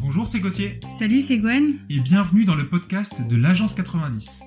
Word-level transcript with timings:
Bonjour, 0.00 0.26
c'est 0.26 0.38
Gauthier. 0.38 0.78
Salut, 0.88 1.20
c'est 1.20 1.38
Gwen. 1.38 1.80
Et 1.88 1.98
bienvenue 1.98 2.44
dans 2.44 2.54
le 2.54 2.68
podcast 2.68 3.26
de 3.26 3.36
l'Agence 3.36 3.74
90. 3.74 4.42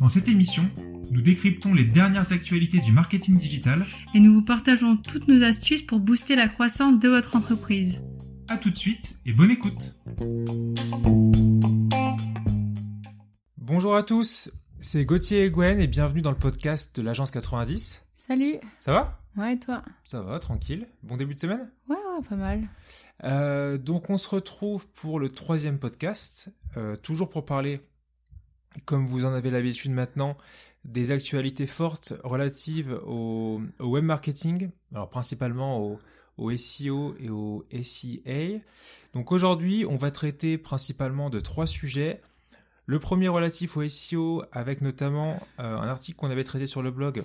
Dans 0.00 0.08
cette 0.08 0.26
émission, 0.28 0.68
nous 1.12 1.22
décryptons 1.22 1.74
les 1.74 1.84
dernières 1.84 2.32
actualités 2.32 2.80
du 2.80 2.90
marketing 2.90 3.36
digital. 3.36 3.86
Et 4.14 4.20
nous 4.20 4.34
vous 4.34 4.44
partageons 4.44 4.96
toutes 4.96 5.28
nos 5.28 5.44
astuces 5.44 5.82
pour 5.82 6.00
booster 6.00 6.34
la 6.34 6.48
croissance 6.48 6.98
de 6.98 7.08
votre 7.08 7.36
entreprise. 7.36 8.02
A 8.48 8.56
tout 8.56 8.70
de 8.70 8.76
suite 8.76 9.20
et 9.24 9.32
bonne 9.32 9.52
écoute. 9.52 9.94
Bonjour 13.56 13.94
à 13.94 14.02
tous, 14.02 14.50
c'est 14.80 15.04
Gauthier 15.04 15.44
et 15.44 15.50
Gwen 15.50 15.78
et 15.78 15.86
bienvenue 15.86 16.22
dans 16.22 16.30
le 16.32 16.38
podcast 16.38 16.96
de 16.96 17.02
l'Agence 17.02 17.30
90. 17.30 18.04
Salut. 18.16 18.56
Ça 18.80 18.92
va? 18.92 19.20
Ouais, 19.38 19.54
et 19.54 19.58
toi? 19.60 19.84
Ça 20.04 20.20
va, 20.20 20.40
tranquille. 20.40 20.88
Bon 21.04 21.16
début 21.16 21.36
de 21.36 21.40
semaine? 21.40 21.70
Ouais, 21.88 21.94
ouais, 21.94 22.28
pas 22.28 22.34
mal. 22.34 22.68
Euh, 23.22 23.78
donc 23.78 24.10
on 24.10 24.18
se 24.18 24.28
retrouve 24.28 24.88
pour 24.88 25.20
le 25.20 25.28
troisième 25.28 25.78
podcast, 25.78 26.52
euh, 26.76 26.96
toujours 26.96 27.28
pour 27.28 27.44
parler, 27.44 27.80
comme 28.84 29.06
vous 29.06 29.24
en 29.24 29.32
avez 29.32 29.50
l'habitude 29.50 29.92
maintenant, 29.92 30.36
des 30.84 31.12
actualités 31.12 31.68
fortes 31.68 32.14
relatives 32.24 32.98
au, 33.06 33.62
au 33.78 33.86
web 33.86 34.02
marketing, 34.02 34.70
alors 34.92 35.08
principalement 35.08 35.78
au, 35.78 36.00
au 36.36 36.50
SEO 36.56 37.14
et 37.20 37.30
au 37.30 37.64
SEA. 37.80 38.60
Donc 39.14 39.30
aujourd'hui, 39.30 39.84
on 39.86 39.98
va 39.98 40.10
traiter 40.10 40.58
principalement 40.58 41.30
de 41.30 41.38
trois 41.38 41.68
sujets. 41.68 42.22
Le 42.86 42.98
premier 42.98 43.28
relatif 43.28 43.76
au 43.76 43.88
SEO 43.88 44.42
avec 44.50 44.80
notamment 44.80 45.36
euh, 45.60 45.78
un 45.78 45.86
article 45.86 46.18
qu'on 46.18 46.30
avait 46.30 46.42
traité 46.42 46.66
sur 46.66 46.82
le 46.82 46.90
blog 46.90 47.22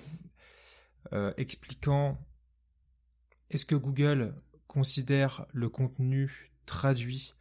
euh, 1.13 1.31
expliquant 1.38 2.17
est-ce 3.53 3.66
que 3.66 3.76
Google 3.76 4.34
considère 4.67 5.45
le 5.53 5.70
contenu 5.70 6.52
traduit 6.66 7.36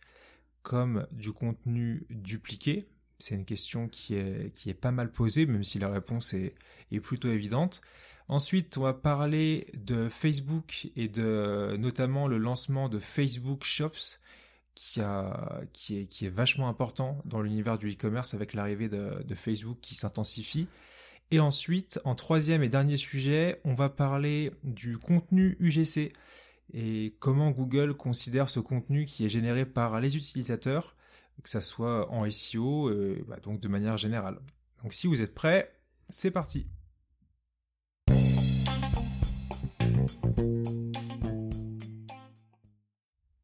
comme 0.63 1.07
du 1.11 1.33
contenu 1.33 2.07
dupliqué? 2.11 2.87
C'est 3.19 3.35
une 3.35 3.47
question 3.47 3.89
qui 3.89 4.17
est, 4.17 4.81
pas 4.81 4.91
mal 4.91 5.11
posée, 5.11 5.47
même 5.47 5.65
si 5.65 5.79
la 5.79 5.89
réponse 5.89 6.35
est, 6.35 6.55
plutôt 7.01 7.29
évidente. 7.29 7.81
Ensuite, 8.29 8.77
on 8.77 8.83
va 8.83 8.95
parler 8.95 9.67
de 9.75 10.09
Facebook 10.09 10.89
et 10.97 11.09
de 11.09 11.77
notamment 11.79 12.27
le 12.27 12.39
lancement 12.39 12.89
de 12.89 12.99
Facebook 12.99 13.65
Shops 13.65 14.19
qui, 14.75 15.01
a, 15.01 15.63
est, 15.91 16.29
vachement 16.29 16.69
important 16.69 17.23
dans 17.25 17.41
l'univers 17.41 17.79
du 17.79 17.91
e-commerce 17.91 18.35
avec 18.35 18.53
l'arrivée 18.55 18.89
de 18.89 19.35
Facebook 19.35 19.79
qui 19.81 19.95
s'intensifie. 19.95 20.69
Et 21.33 21.41
ensuite, 21.41 21.99
en 22.05 22.15
troisième 22.15 22.63
et 22.63 22.69
dernier 22.69 22.99
sujet, 22.99 23.59
on 23.65 23.73
va 23.73 23.89
parler 23.89 24.53
du 24.65 24.99
contenu 24.99 25.57
UGC 25.61 26.13
et 26.75 27.17
comment 27.21 27.51
Google 27.51 27.95
considère 27.95 28.51
ce 28.51 28.61
contenu 28.61 29.07
qui 29.07 29.25
est 29.25 29.31
généré 29.31 29.65
par 29.65 29.99
les 29.99 30.19
utilisateurs, 30.19 30.95
que 31.43 31.49
ça 31.49 31.63
soit 31.63 32.13
en 32.13 32.31
SEO, 32.31 32.91
euh, 32.91 33.25
bah 33.27 33.39
donc 33.43 33.61
de 33.61 33.69
manière 33.69 33.97
générale. 33.97 34.41
Donc 34.83 34.93
si 34.93 35.07
vous 35.07 35.23
êtes 35.23 35.35
prêts, 35.35 35.75
c'est 36.11 36.31
parti. 36.31 36.67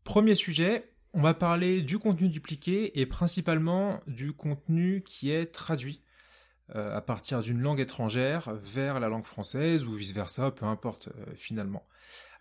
Premier 0.05 0.34
sujet, 0.34 0.83
on 1.14 1.22
va 1.22 1.33
parler 1.33 1.81
du 1.81 1.98
contenu 1.98 2.28
dupliqué 2.28 3.00
et 3.00 3.06
principalement 3.06 3.98
du 4.06 4.34
contenu 4.34 5.03
qui 5.03 5.31
est 5.31 5.47
traduit 5.47 6.03
euh, 6.77 6.94
à 6.94 7.00
partir 7.00 7.41
d'une 7.41 7.61
langue 7.61 7.80
étrangère 7.80 8.52
vers 8.55 9.00
la 9.00 9.08
langue 9.08 9.24
française 9.24 9.84
ou 9.84 9.94
vice-versa, 9.94 10.50
peu 10.50 10.66
importe 10.66 11.08
euh, 11.08 11.34
finalement. 11.34 11.86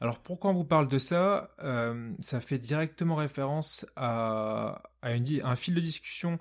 Alors 0.02 0.20
pourquoi 0.20 0.52
on 0.52 0.54
vous 0.54 0.66
parle 0.66 0.90
de 0.90 0.98
ça 0.98 1.56
euh, 1.64 2.12
Ça 2.20 2.42
fait 2.42 2.60
directement 2.60 3.16
référence 3.16 3.86
à, 3.96 4.84
un 5.02 5.56
fil 5.56 5.76
de 5.76 5.80
discussion 5.80 6.40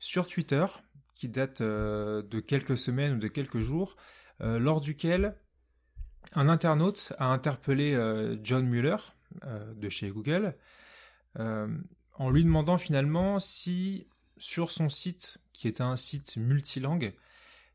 sur 0.00 0.26
Twitter 0.26 0.66
qui 1.14 1.28
date 1.28 1.62
de 1.62 2.40
quelques 2.40 2.76
semaines 2.78 3.14
ou 3.14 3.18
de 3.18 3.26
quelques 3.26 3.58
jours, 3.58 3.96
lors 4.38 4.80
duquel 4.80 5.34
un 6.34 6.48
internaute 6.48 7.12
a 7.18 7.26
interpellé 7.26 7.98
John 8.44 8.66
Mueller 8.68 8.96
de 9.74 9.88
chez 9.88 10.10
Google 10.10 10.54
en 11.34 12.30
lui 12.30 12.44
demandant 12.44 12.78
finalement 12.78 13.40
si 13.40 14.06
sur 14.36 14.70
son 14.70 14.88
site, 14.88 15.38
qui 15.52 15.66
était 15.66 15.82
un 15.82 15.96
site 15.96 16.36
multilingue, 16.36 17.14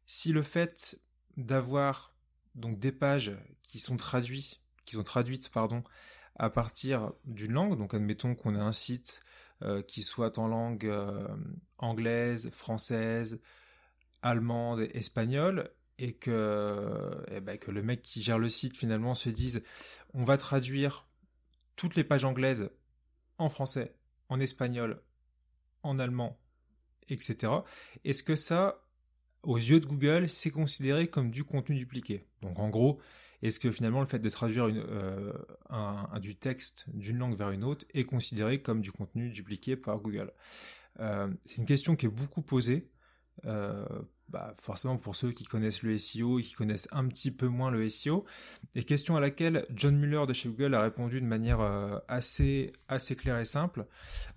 si 0.05 0.33
le 0.33 0.43
fait 0.43 0.99
d'avoir 1.37 2.15
donc 2.55 2.79
des 2.79 2.91
pages 2.91 3.31
qui 3.61 3.79
sont 3.79 3.97
traduites, 3.97 4.61
qui 4.85 4.95
sont 4.95 5.03
traduites 5.03 5.49
pardon, 5.49 5.81
à 6.35 6.49
partir 6.49 7.13
d'une 7.25 7.53
langue, 7.53 7.77
donc 7.77 7.93
admettons 7.93 8.35
qu'on 8.35 8.55
ait 8.55 8.59
un 8.59 8.71
site 8.71 9.23
euh, 9.61 9.81
qui 9.81 10.01
soit 10.01 10.37
en 10.39 10.47
langue 10.47 10.85
euh, 10.85 11.27
anglaise, 11.77 12.49
française, 12.51 13.41
allemande, 14.21 14.81
espagnole, 14.93 15.71
et 15.99 16.13
que, 16.13 17.23
et 17.31 17.39
ben, 17.39 17.57
que 17.57 17.71
le 17.71 17.83
mec 17.83 18.01
qui 18.01 18.21
gère 18.21 18.39
le 18.39 18.49
site 18.49 18.75
finalement 18.75 19.15
se 19.15 19.29
dise 19.29 19.63
on 20.13 20.25
va 20.25 20.37
traduire 20.37 21.07
toutes 21.75 21.95
les 21.95 22.03
pages 22.03 22.25
anglaises 22.25 22.71
en 23.37 23.49
français, 23.49 23.95
en 24.29 24.39
espagnol, 24.39 25.01
en 25.83 25.99
allemand, 25.99 26.39
etc. 27.09 27.53
Est-ce 28.03 28.23
que 28.23 28.35
ça, 28.35 28.82
aux 29.43 29.57
yeux 29.57 29.79
de 29.79 29.85
Google, 29.85 30.29
c'est 30.29 30.51
considéré 30.51 31.07
comme 31.07 31.29
du 31.29 31.43
contenu 31.43 31.75
dupliqué 31.75 32.25
Donc 32.41 32.59
en 32.59 32.69
gros, 32.69 32.99
est-ce 33.43 33.59
que 33.59 33.71
finalement 33.71 33.99
le 33.99 34.05
fait 34.05 34.19
de 34.19 34.29
traduire 34.29 34.69
euh, 34.71 35.33
du 36.21 36.35
texte 36.35 36.85
d'une 36.93 37.17
langue 37.17 37.37
vers 37.37 37.51
une 37.51 37.65
autre 37.65 37.85
est 37.93 38.05
considéré 38.05 38.61
comme 38.61 38.79
du 38.79 38.93
contenu 38.93 39.29
dupliqué 39.29 39.75
par 39.75 39.99
Google? 39.99 40.31
Euh, 41.01 41.27
C'est 41.45 41.57
une 41.57 41.65
question 41.65 41.95
qui 41.97 42.05
est 42.05 42.09
beaucoup 42.09 42.41
posée. 42.41 42.89
Euh, 43.45 43.85
bah 44.29 44.55
forcément 44.61 44.97
pour 44.97 45.15
ceux 45.15 45.31
qui 45.31 45.43
connaissent 45.43 45.83
le 45.83 45.97
SEO 45.97 46.39
et 46.39 46.43
qui 46.43 46.53
connaissent 46.53 46.87
un 46.91 47.07
petit 47.07 47.29
peu 47.29 47.47
moins 47.47 47.69
le 47.69 47.87
SEO, 47.89 48.25
et 48.73 48.83
question 48.83 49.15
à 49.15 49.19
laquelle 49.19 49.65
John 49.75 49.97
Mueller 49.97 50.25
de 50.27 50.33
chez 50.33 50.49
Google 50.49 50.73
a 50.75 50.81
répondu 50.81 51.19
de 51.19 51.25
manière 51.25 51.59
assez 52.07 52.71
claire 53.17 53.37
et 53.39 53.45
simple, 53.45 53.85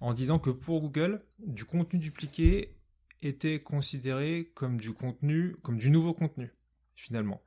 en 0.01 0.13
disant 0.13 0.39
que 0.39 0.51
pour 0.51 0.81
Google, 0.81 1.23
du 1.39 1.65
contenu 1.65 2.01
dupliqué 2.01 2.77
était 3.23 3.61
considéré 3.61 4.51
comme 4.55 4.79
du 4.79 4.93
contenu, 4.93 5.57
comme 5.63 5.79
du 5.79 5.91
nouveau 5.91 6.15
contenu, 6.15 6.51
finalement. 6.95 7.43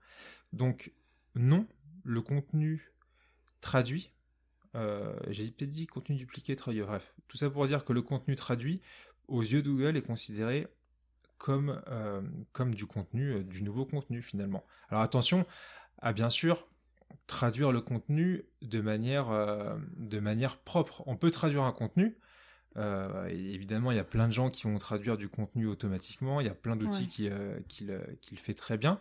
Donc, 0.53 0.93
non, 1.35 1.67
le 2.03 2.21
contenu 2.21 2.91
traduit, 3.61 4.13
euh, 4.75 5.15
j'ai 5.27 5.49
peut-être 5.51 5.69
dit 5.69 5.87
contenu 5.87 6.15
dupliqué, 6.15 6.55
traduit, 6.55 6.81
bref, 6.81 7.13
tout 7.27 7.37
ça 7.37 7.49
pour 7.49 7.65
dire 7.65 7.85
que 7.85 7.93
le 7.93 8.01
contenu 8.01 8.35
traduit, 8.35 8.81
aux 9.27 9.41
yeux 9.41 9.61
de 9.61 9.69
Google, 9.69 9.97
est 9.97 10.01
considéré 10.01 10.67
comme, 11.37 11.81
euh, 11.87 12.21
du 12.73 12.85
contenu, 12.85 13.33
euh, 13.33 13.43
du 13.43 13.63
nouveau 13.63 13.85
contenu 13.85 14.21
finalement. 14.21 14.65
Alors 14.89 15.03
attention 15.03 15.45
à 16.01 16.13
bien 16.13 16.29
sûr 16.29 16.67
traduire 17.27 17.71
le 17.71 17.81
contenu 17.81 18.43
de 18.61 18.81
manière 18.81 20.57
propre. 20.59 21.03
On 21.05 21.15
peut 21.15 21.31
traduire 21.31 21.63
un 21.63 21.71
contenu, 21.71 22.17
euh, 22.77 23.27
évidemment, 23.27 23.91
il 23.91 23.97
y 23.97 24.01
a 24.01 24.05
plein 24.05 24.27
de 24.27 24.33
gens 24.33 24.49
qui 24.49 24.63
vont 24.63 24.77
traduire 24.77 25.17
du 25.17 25.27
contenu 25.27 25.67
automatiquement. 25.67 26.39
Il 26.39 26.47
y 26.47 26.49
a 26.49 26.55
plein 26.55 26.75
d'outils 26.75 27.03
ouais. 27.03 27.07
qui, 27.07 27.29
euh, 27.29 27.59
qui, 27.67 27.85
le, 27.85 28.01
qui, 28.21 28.35
le, 28.35 28.39
fait 28.39 28.53
très 28.53 28.77
bien. 28.77 28.99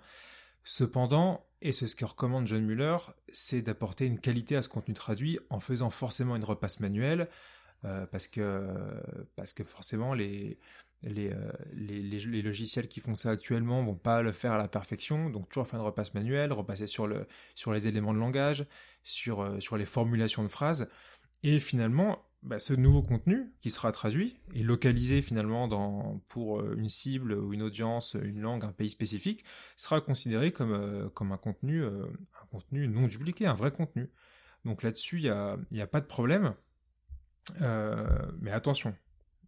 Cependant, 0.65 1.47
et 1.63 1.73
c'est 1.73 1.87
ce 1.87 1.97
que 1.97 2.05
recommande 2.05 2.47
John 2.47 2.65
Mueller, 2.65 2.97
c'est 3.31 3.63
d'apporter 3.63 4.07
une 4.07 4.19
qualité 4.19 4.57
à 4.57 4.63
ce 4.63 4.69
contenu 4.69 4.95
traduit 4.95 5.39
en 5.51 5.61
faisant 5.61 5.91
forcément 5.91 6.37
une 6.37 6.45
repasse 6.45 6.81
manuelle, 6.81 7.29
euh, 7.85 8.07
parce 8.07 8.27
que 8.27 8.67
parce 9.37 9.53
que 9.53 9.65
forcément 9.65 10.13
les 10.13 10.59
les, 11.05 11.31
les, 11.75 12.03
les, 12.03 12.19
les, 12.19 12.43
logiciels 12.43 12.89
qui 12.89 12.99
font 12.99 13.15
ça 13.15 13.31
actuellement 13.31 13.85
vont 13.85 13.95
pas 13.95 14.21
le 14.21 14.33
faire 14.33 14.55
à 14.55 14.59
la 14.59 14.67
perfection, 14.67 15.31
donc 15.31 15.47
toujours 15.47 15.69
faire 15.69 15.79
une 15.79 15.87
repasse 15.87 16.13
manuelle, 16.15 16.53
repasser 16.53 16.89
sur, 16.89 17.07
le, 17.07 17.25
sur 17.55 17.73
les 17.73 17.87
éléments 17.87 18.13
de 18.13 18.19
langage, 18.19 18.67
sur, 19.05 19.63
sur 19.63 19.77
les 19.77 19.85
formulations 19.85 20.43
de 20.43 20.49
phrases, 20.49 20.91
et 21.45 21.61
finalement, 21.61 22.28
bah, 22.49 22.59
ce 22.59 22.73
nouveau 22.73 23.03
contenu 23.03 23.53
qui 23.61 23.71
sera 23.71 23.93
traduit 23.93 24.41
et 24.55 24.63
localisé 24.63 25.21
finalement 25.21 25.69
pour 26.31 26.63
une 26.73 26.89
cible 26.89 27.35
ou 27.35 27.53
une 27.53 27.61
audience, 27.61 28.15
une 28.15 28.41
langue, 28.41 28.65
un 28.65 28.73
pays 28.73 28.89
spécifique, 28.89 29.45
sera 29.77 30.01
considéré 30.01 30.51
comme, 30.51 30.73
euh, 30.73 31.11
un 31.21 31.37
contenu, 31.37 31.83
euh, 31.83 32.07
non 32.73 33.07
dupliqué, 33.07 33.45
un 33.45 33.53
vrai 33.53 33.71
contenu. 33.71 34.11
Donc 34.65 34.83
là-dessus, 34.83 35.21
il 35.21 35.67
n'y 35.73 35.83
a, 35.83 35.87
pas 35.87 36.01
de 36.01 36.07
problème. 36.07 36.55
Euh, 37.61 38.07
mais 38.41 38.51
attention, 38.51 38.97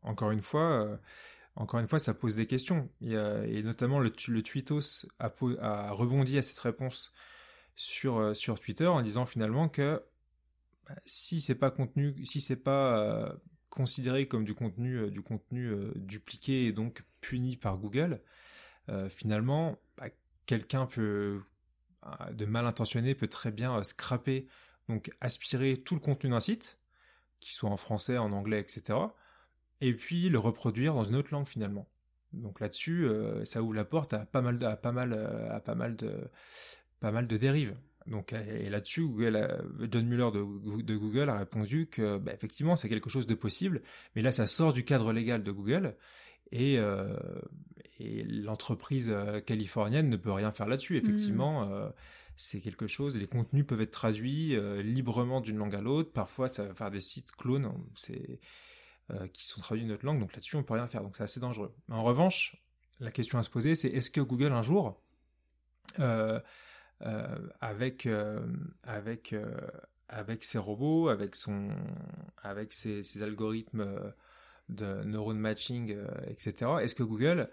encore 0.03 0.31
une 0.31 0.43
fois, 0.43 1.01
encore 1.57 1.81
une 1.81 1.89
fois, 1.89 1.99
ça 1.99 2.13
pose 2.13 2.37
des 2.37 2.47
questions. 2.47 2.91
Et 3.01 3.63
notamment 3.63 3.99
le, 3.99 4.13
le 4.29 4.43
tweetos 4.43 5.07
a, 5.19 5.91
rebondi 5.91 6.37
à 6.37 6.43
cette 6.43 6.59
réponse 6.59 7.15
sur 7.75 8.61
Twitter 8.61 8.87
en 8.87 9.01
disant 9.01 9.25
finalement 9.25 9.71
que 9.71 10.03
si 11.05 11.41
c'est 11.41 11.55
pas 11.55 11.71
contenu, 11.71 12.25
si 12.25 12.41
c'est 12.41 12.63
pas 12.63 12.99
euh, 12.99 13.33
considéré 13.69 14.29
comme 14.29 14.45
du 14.45 14.55
contenu, 14.55 14.99
euh, 14.99 15.11
du 15.11 15.23
contenu 15.23 15.67
euh, 15.67 15.93
dupliqué 15.97 16.67
et 16.67 16.73
donc 16.73 17.03
puni 17.21 17.57
par 17.57 17.79
Google, 17.79 18.21
finalement, 19.09 19.79
bah, 19.97 20.09
quelqu'un 20.47 20.85
peut, 20.85 21.41
de 22.33 22.45
mal 22.45 22.67
intentionné, 22.67 23.15
peut 23.15 23.29
très 23.29 23.53
bien 23.53 23.85
scraper 23.85 24.49
Donc 24.89 25.13
aspirer 25.21 25.77
tout 25.77 25.95
le 25.95 26.01
contenu 26.01 26.31
d'un 26.31 26.41
site, 26.41 26.81
qu'il 27.39 27.55
soit 27.55 27.71
en 27.71 27.77
français, 27.77 28.19
en 28.19 28.33
anglais, 28.33 28.59
etc. 28.59 28.99
Et 29.81 29.95
puis 29.95 30.29
le 30.29 30.41
reproduire 30.41 30.93
dans 30.95 31.05
une 31.05 31.15
autre 31.15 31.33
langue 31.33 31.47
finalement. 31.47 31.89
Donc 32.33 32.59
là-dessus, 32.59 33.09
ça 33.45 33.63
ouvre 33.63 33.75
la 33.75 33.85
porte 33.85 34.13
à 34.13 34.27
pas 34.27 34.43
mal 34.43 34.65
à 34.65 34.75
pas 34.75 34.91
mal, 34.91 35.13
à 35.53 35.61
pas 35.61 35.77
mal 35.77 35.95
de, 35.95 36.29
pas 36.99 37.13
mal 37.13 37.29
de 37.29 37.37
dérives. 37.37 37.77
Donc 38.11 38.33
et 38.33 38.69
là-dessus, 38.69 39.07
John 39.91 40.07
Mueller 40.07 40.31
de, 40.33 40.83
de, 40.83 40.97
Google 40.97 41.31
a 41.31 41.39
répondu 41.39 41.87
que 41.87 42.19
bah, 42.19 42.33
effectivement 42.35 42.77
c'est 42.77 42.89
quelque 42.89 43.09
chose 43.09 43.27
de 43.27 43.35
possible, 43.35 43.83
mais 44.15 44.23
là 44.23 44.33
ça 44.33 44.47
sort 44.47 44.73
du 44.73 44.85
cadre 44.85 45.13
légal 45.13 45.45
de 45.45 45.53
Google 45.53 45.97
et, 46.51 46.79
euh, 46.79 47.17
et 48.01 48.25
l'entreprise 48.25 49.15
californienne 49.47 50.09
ne 50.09 50.17
peut 50.17 50.33
rien 50.33 50.51
faire 50.51 50.67
là-dessus. 50.67 50.97
Effectivement, 50.97 51.67
mmh. 51.67 51.93
c'est 52.37 52.61
quelque 52.61 52.89
chose. 52.89 53.17
Les 53.17 53.29
contenus 53.29 53.65
peuvent 53.65 53.81
être 53.81 53.93
traduits 53.93 54.57
librement 54.83 55.41
d'une 55.41 55.59
langue 55.59 55.77
à 55.77 55.81
l'autre. 55.81 56.13
Parfois, 56.13 56.49
ça 56.49 56.65
va 56.65 56.75
faire 56.75 56.91
des 56.91 56.99
sites 56.99 57.31
clones. 57.33 57.71
C'est 57.95 58.41
euh, 59.13 59.27
qui 59.29 59.45
sont 59.45 59.61
traduits 59.61 59.85
d'une 59.85 59.93
autre 59.93 60.05
langue, 60.05 60.21
donc 60.21 60.33
là-dessus 60.35 60.57
on 60.57 60.63
peut 60.63 60.75
rien 60.75 60.87
faire, 60.87 61.03
donc 61.03 61.17
c'est 61.17 61.25
assez 61.25 61.41
dangereux. 61.41 61.75
En 61.89 62.05
revanche, 62.05 62.57
la 63.01 63.11
question 63.11 63.39
à 63.39 63.43
se 63.43 63.51
poser, 63.51 63.75
c'est 63.75 63.89
est-ce 63.89 64.11
que 64.11 64.21
Google 64.21 64.53
un 64.53 64.63
jour, 64.63 64.97
euh, 65.99 66.03
euh, 66.03 66.41
avec 67.61 68.09
avec 68.83 69.35
avec 70.09 70.43
ses 70.45 70.59
robots, 70.59 71.09
avec 71.09 71.35
son 71.35 71.71
avec 72.43 72.73
ses, 72.73 73.23
algorithmes 73.23 74.13
de 74.69 75.03
neuron 75.05 75.35
matching, 75.35 75.97
etc. 76.27 76.73
Est-ce 76.83 76.95
que 76.95 77.03
Google 77.03 77.49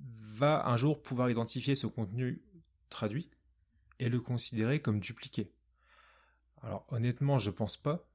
va 0.00 0.66
un 0.66 0.76
jour 0.76 1.02
pouvoir 1.02 1.30
identifier 1.30 1.74
ce 1.74 1.86
contenu 1.86 2.42
traduit 2.88 3.30
et 3.98 4.08
le 4.08 4.20
considérer 4.20 4.80
comme 4.80 5.00
dupliqué? 5.00 5.52
Alors 6.62 6.86
honnêtement, 6.90 7.38
je 7.38 7.50
pense 7.50 7.76
pas, 7.76 8.08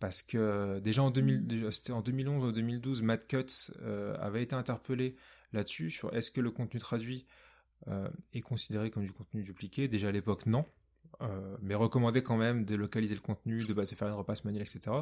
parce 0.00 0.22
que 0.22 0.78
déjà 0.80 1.02
en, 1.02 1.10
2000, 1.10 1.68
c'était 1.72 1.92
en 1.92 2.00
2011 2.00 2.44
ou 2.44 2.52
2012, 2.52 3.02
Matt 3.02 3.26
Cutts 3.26 3.72
euh, 3.82 4.16
avait 4.18 4.42
été 4.42 4.54
interpellé 4.54 5.16
là-dessus, 5.52 5.90
sur 5.90 6.14
est-ce 6.14 6.30
que 6.30 6.40
le 6.40 6.50
contenu 6.50 6.80
traduit 6.80 7.26
euh, 7.26 7.47
est 8.32 8.40
considéré 8.40 8.90
comme 8.90 9.04
du 9.04 9.12
contenu 9.12 9.42
dupliqué. 9.42 9.88
Déjà 9.88 10.08
à 10.08 10.12
l'époque, 10.12 10.46
non. 10.46 10.64
Euh, 11.20 11.56
mais 11.62 11.74
recommandait 11.74 12.22
quand 12.22 12.36
même 12.36 12.64
de 12.64 12.76
localiser 12.76 13.14
le 13.14 13.20
contenu, 13.20 13.56
de, 13.56 13.72
bah, 13.74 13.84
faire 13.86 14.08
une 14.08 14.14
repasse 14.14 14.44
manuelle, 14.44 14.62
etc. 14.62 14.96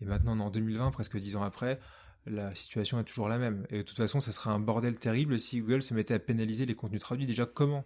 Et 0.00 0.04
maintenant, 0.04 0.38
en 0.38 0.50
2020, 0.50 0.90
presque 0.90 1.16
dix 1.16 1.36
ans 1.36 1.42
après, 1.42 1.78
la 2.26 2.54
situation 2.54 3.00
est 3.00 3.04
toujours 3.04 3.28
la 3.28 3.38
même. 3.38 3.66
Et 3.70 3.78
de 3.78 3.82
toute 3.82 3.96
façon, 3.96 4.20
ça 4.20 4.32
serait 4.32 4.50
un 4.50 4.58
bordel 4.58 4.98
terrible 4.98 5.38
si 5.38 5.60
Google 5.60 5.82
se 5.82 5.94
mettait 5.94 6.14
à 6.14 6.18
pénaliser 6.18 6.66
les 6.66 6.74
contenus 6.74 7.00
traduits. 7.00 7.26
Déjà, 7.26 7.46
comment 7.46 7.84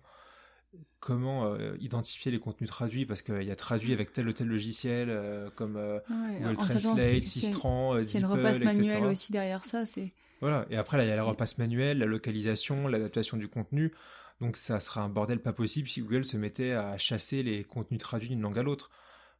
comment 1.00 1.46
euh, 1.46 1.76
identifier 1.80 2.30
les 2.30 2.38
contenus 2.38 2.70
traduits? 2.70 3.06
Parce 3.06 3.22
qu'il 3.22 3.42
y 3.42 3.50
a 3.50 3.56
traduit 3.56 3.92
avec 3.92 4.12
tel 4.12 4.28
ou 4.28 4.32
tel 4.32 4.48
logiciel 4.48 5.08
euh, 5.10 5.50
comme 5.50 5.76
euh, 5.76 5.98
Google 6.08 6.54
Translate, 6.54 7.22
Sistran, 7.22 8.04
C'est 8.04 8.20
une 8.20 8.26
repasse 8.26 8.60
manuelle 8.60 9.04
aussi 9.04 9.32
derrière 9.32 9.64
ça. 9.64 9.86
c'est 9.86 10.12
Voilà, 10.40 10.66
et 10.70 10.76
après 10.76 10.96
là 10.96 11.04
il 11.04 11.08
y 11.08 11.12
a 11.12 11.16
la 11.16 11.22
repasse 11.22 11.58
manuelle, 11.58 11.98
la 11.98 12.06
localisation, 12.06 12.88
l'adaptation 12.88 13.36
du 13.36 13.48
contenu. 13.48 13.92
Donc 14.40 14.56
ça 14.56 14.80
sera 14.80 15.02
un 15.02 15.08
bordel 15.08 15.40
pas 15.40 15.52
possible 15.52 15.88
si 15.88 16.00
Google 16.00 16.24
se 16.24 16.36
mettait 16.36 16.72
à 16.72 16.96
chasser 16.96 17.42
les 17.42 17.64
contenus 17.64 18.00
traduits 18.00 18.28
d'une 18.28 18.40
langue 18.40 18.58
à 18.58 18.62
l'autre. 18.62 18.90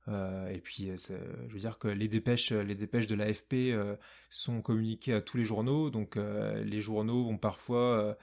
et 0.09 0.61
puis, 0.63 0.91
je 0.97 1.53
veux 1.53 1.59
dire 1.59 1.79
que 1.79 1.89
les 1.89 2.09
dépêches, 2.09 2.53
les 2.53 2.75
dépêches 2.75 3.07
de 3.07 3.15
l'AFP 3.15 3.75
sont 4.29 4.61
communiquées 4.61 5.15
à 5.15 5.23
tous 5.23 5.39
les 5.39 5.45
journaux, 5.45 5.89
donc 5.89 6.17
les 6.17 6.81
journaux 6.81 7.25
vont 7.25 7.39
parfois 7.39 8.15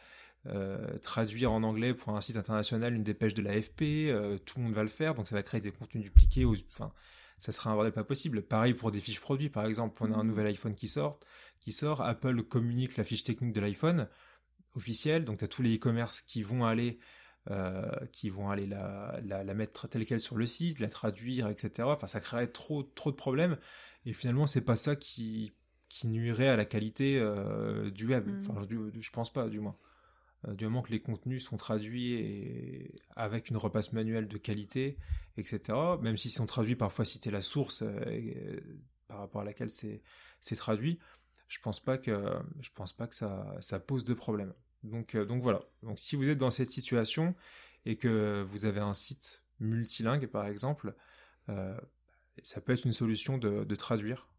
euh, 0.49 0.97
traduire 0.99 1.51
en 1.51 1.63
anglais 1.63 1.93
pour 1.93 2.15
un 2.15 2.21
site 2.21 2.37
international 2.37 2.93
une 2.93 3.03
dépêche 3.03 3.33
de 3.33 3.41
l'AFP, 3.41 3.81
euh, 3.81 4.37
tout 4.37 4.59
le 4.59 4.65
monde 4.65 4.73
va 4.73 4.83
le 4.83 4.87
faire, 4.87 5.13
donc 5.13 5.27
ça 5.27 5.35
va 5.35 5.43
créer 5.43 5.59
des 5.59 5.71
contenus 5.71 6.05
dupliqués, 6.05 6.45
enfin, 6.45 6.93
ça 7.37 7.51
sera 7.51 7.71
un 7.71 7.73
bordel 7.73 7.93
pas 7.93 8.03
possible. 8.03 8.41
Pareil 8.41 8.73
pour 8.73 8.91
des 8.91 8.99
fiches 8.99 9.21
produits, 9.21 9.49
par 9.49 9.65
exemple, 9.65 10.01
on 10.03 10.11
a 10.11 10.15
un 10.15 10.23
mm. 10.23 10.27
nouvel 10.27 10.47
iPhone 10.47 10.73
qui 10.73 10.87
sort, 10.87 11.19
qui 11.59 11.71
sort, 11.71 12.01
Apple 12.01 12.43
communique 12.43 12.97
la 12.97 13.03
fiche 13.03 13.23
technique 13.23 13.53
de 13.53 13.61
l'iPhone 13.61 14.07
officielle, 14.75 15.25
donc 15.25 15.39
tu 15.39 15.45
as 15.45 15.47
tous 15.47 15.61
les 15.61 15.75
e-commerce 15.75 16.21
qui 16.21 16.43
vont 16.43 16.65
aller 16.65 16.99
euh, 17.49 17.89
qui 18.11 18.29
vont 18.29 18.49
aller 18.49 18.67
la, 18.67 19.19
la, 19.23 19.53
mettre 19.53 19.87
telle 19.87 20.05
qu'elle 20.05 20.19
sur 20.19 20.35
le 20.35 20.45
site, 20.45 20.79
la 20.79 20.89
traduire, 20.89 21.47
etc. 21.47 21.87
Enfin, 21.87 22.07
ça 22.07 22.19
créerait 22.19 22.47
trop 22.47 22.83
trop 22.83 23.09
de 23.09 23.15
problèmes. 23.15 23.57
Et 24.05 24.11
finalement, 24.11 24.47
c'est 24.47 24.65
pas 24.65 24.75
ça 24.75 24.95
qui 24.95 25.53
qui 25.87 26.09
nuirait 26.09 26.49
à 26.49 26.57
la 26.57 26.65
qualité 26.65 27.13
du 27.93 28.07
web. 28.07 28.27
Mm. 28.27 28.41
Enfin, 28.41 28.67
je, 28.69 28.99
je 28.99 29.11
pense 29.11 29.31
pas, 29.31 29.47
du 29.47 29.61
moins. 29.61 29.75
Euh, 30.45 30.53
du 30.53 30.65
moment 30.65 30.81
que 30.81 30.91
les 30.91 30.99
contenus 30.99 31.43
sont 31.43 31.57
traduits 31.57 32.87
avec 33.15 33.49
une 33.49 33.57
repasse 33.57 33.93
manuelle 33.93 34.27
de 34.27 34.37
qualité, 34.37 34.97
etc. 35.37 35.77
Même 36.01 36.17
s'ils 36.17 36.31
sont 36.31 36.45
traduits, 36.45 36.75
parfois 36.75 37.05
citer 37.05 37.31
la 37.31 37.41
source 37.41 37.81
euh, 37.81 37.99
euh, 38.05 38.59
par 39.07 39.19
rapport 39.19 39.41
à 39.41 39.45
laquelle 39.45 39.69
c'est 39.69 40.01
traduit, 40.55 40.99
je 41.47 41.59
pense 41.59 41.79
pas 41.79 41.97
que 41.97 42.11
pense 42.75 42.93
pas 42.93 43.07
que 43.07 43.15
ça, 43.15 43.55
ça 43.61 43.79
pose 43.79 44.03
de 44.03 44.13
problème. 44.13 44.53
Donc 44.83 45.15
donc 45.15 45.41
voilà. 45.41 45.61
Donc 45.83 45.97
si 45.97 46.15
vous 46.15 46.29
êtes 46.29 46.37
dans 46.37 46.51
cette 46.51 46.69
situation 46.71 47.33
et 47.85 47.95
que 47.95 48.43
vous 48.43 48.65
avez 48.65 48.81
un 48.81 48.93
site 48.93 49.43
multilingue 49.59 50.27
par 50.27 50.45
exemple, 50.45 50.93
ça 52.43 52.61
peut 52.61 52.73
être 52.73 52.85
une 52.85 52.93
solution 52.93 53.37
de, 53.37 53.63
de 53.63 53.75
traduire 53.75 54.29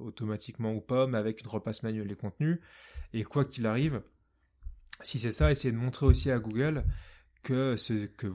automatiquement 0.00 0.74
ou 0.74 0.80
pas, 0.80 1.06
mais 1.06 1.18
avec 1.18 1.40
une 1.40 1.46
repasse 1.46 1.84
manuelle 1.84 2.08
des 2.08 2.16
contenus. 2.16 2.58
Et 3.12 3.22
quoi 3.22 3.44
qu'il 3.44 3.66
arrive, 3.66 4.02
si 5.02 5.18
c'est 5.18 5.32
ça, 5.32 5.50
essayez 5.50 5.72
de 5.72 5.78
montrer 5.78 6.06
aussi 6.06 6.30
à 6.30 6.38
Google 6.38 6.84
que, 7.42 8.26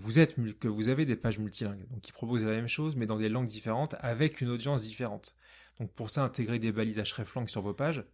vous 0.67 0.89
avez 0.89 1.05
des 1.05 1.15
pages 1.15 1.39
multilingues. 1.39 1.85
Donc, 1.89 2.07
ils 2.07 2.13
proposent 2.13 2.45
la 2.45 2.51
même 2.51 2.67
chose, 2.67 2.95
mais 2.95 3.05
dans 3.05 3.17
des 3.17 3.29
langues 3.29 3.47
différentes, 3.47 3.95
avec 3.99 4.41
une 4.41 4.49
audience 4.49 4.83
différente. 4.83 5.35
Donc, 5.79 5.91
pour 5.91 6.09
ça, 6.09 6.23
intégrer 6.23 6.59
des 6.59 6.71
balises 6.71 6.99
hreflang 6.99 7.47
sur 7.47 7.61
vos 7.61 7.73
pages, 7.73 8.05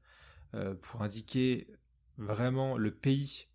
euh, 0.55 0.73
pour 0.75 1.01
indiquer 1.01 1.67
vraiment 2.17 2.77
le 2.77 2.91
pays 2.91 3.47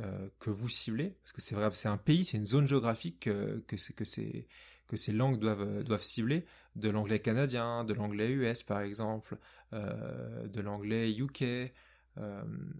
euh, 0.00 0.28
que 0.38 0.50
vous 0.50 0.68
ciblez, 0.68 1.16
parce 1.22 1.32
que 1.32 1.40
c'est 1.40 1.88
un 1.88 1.96
pays, 1.96 2.24
c'est 2.24 2.36
une 2.36 2.46
zone 2.46 2.68
géographique 2.68 3.20
que, 3.20 3.76
ces, 3.76 5.12
langues 5.12 5.38
doivent, 5.38 6.02
cibler, 6.02 6.44
de 6.74 6.90
l'anglais 6.90 7.20
canadien, 7.20 7.84
de 7.84 7.94
l'anglais 7.94 8.30
US 8.30 8.62
par 8.62 8.80
exemple, 8.80 9.38
euh, 9.72 10.46
de 10.48 10.60
l'anglais 10.60 11.10
UK, 11.10 11.72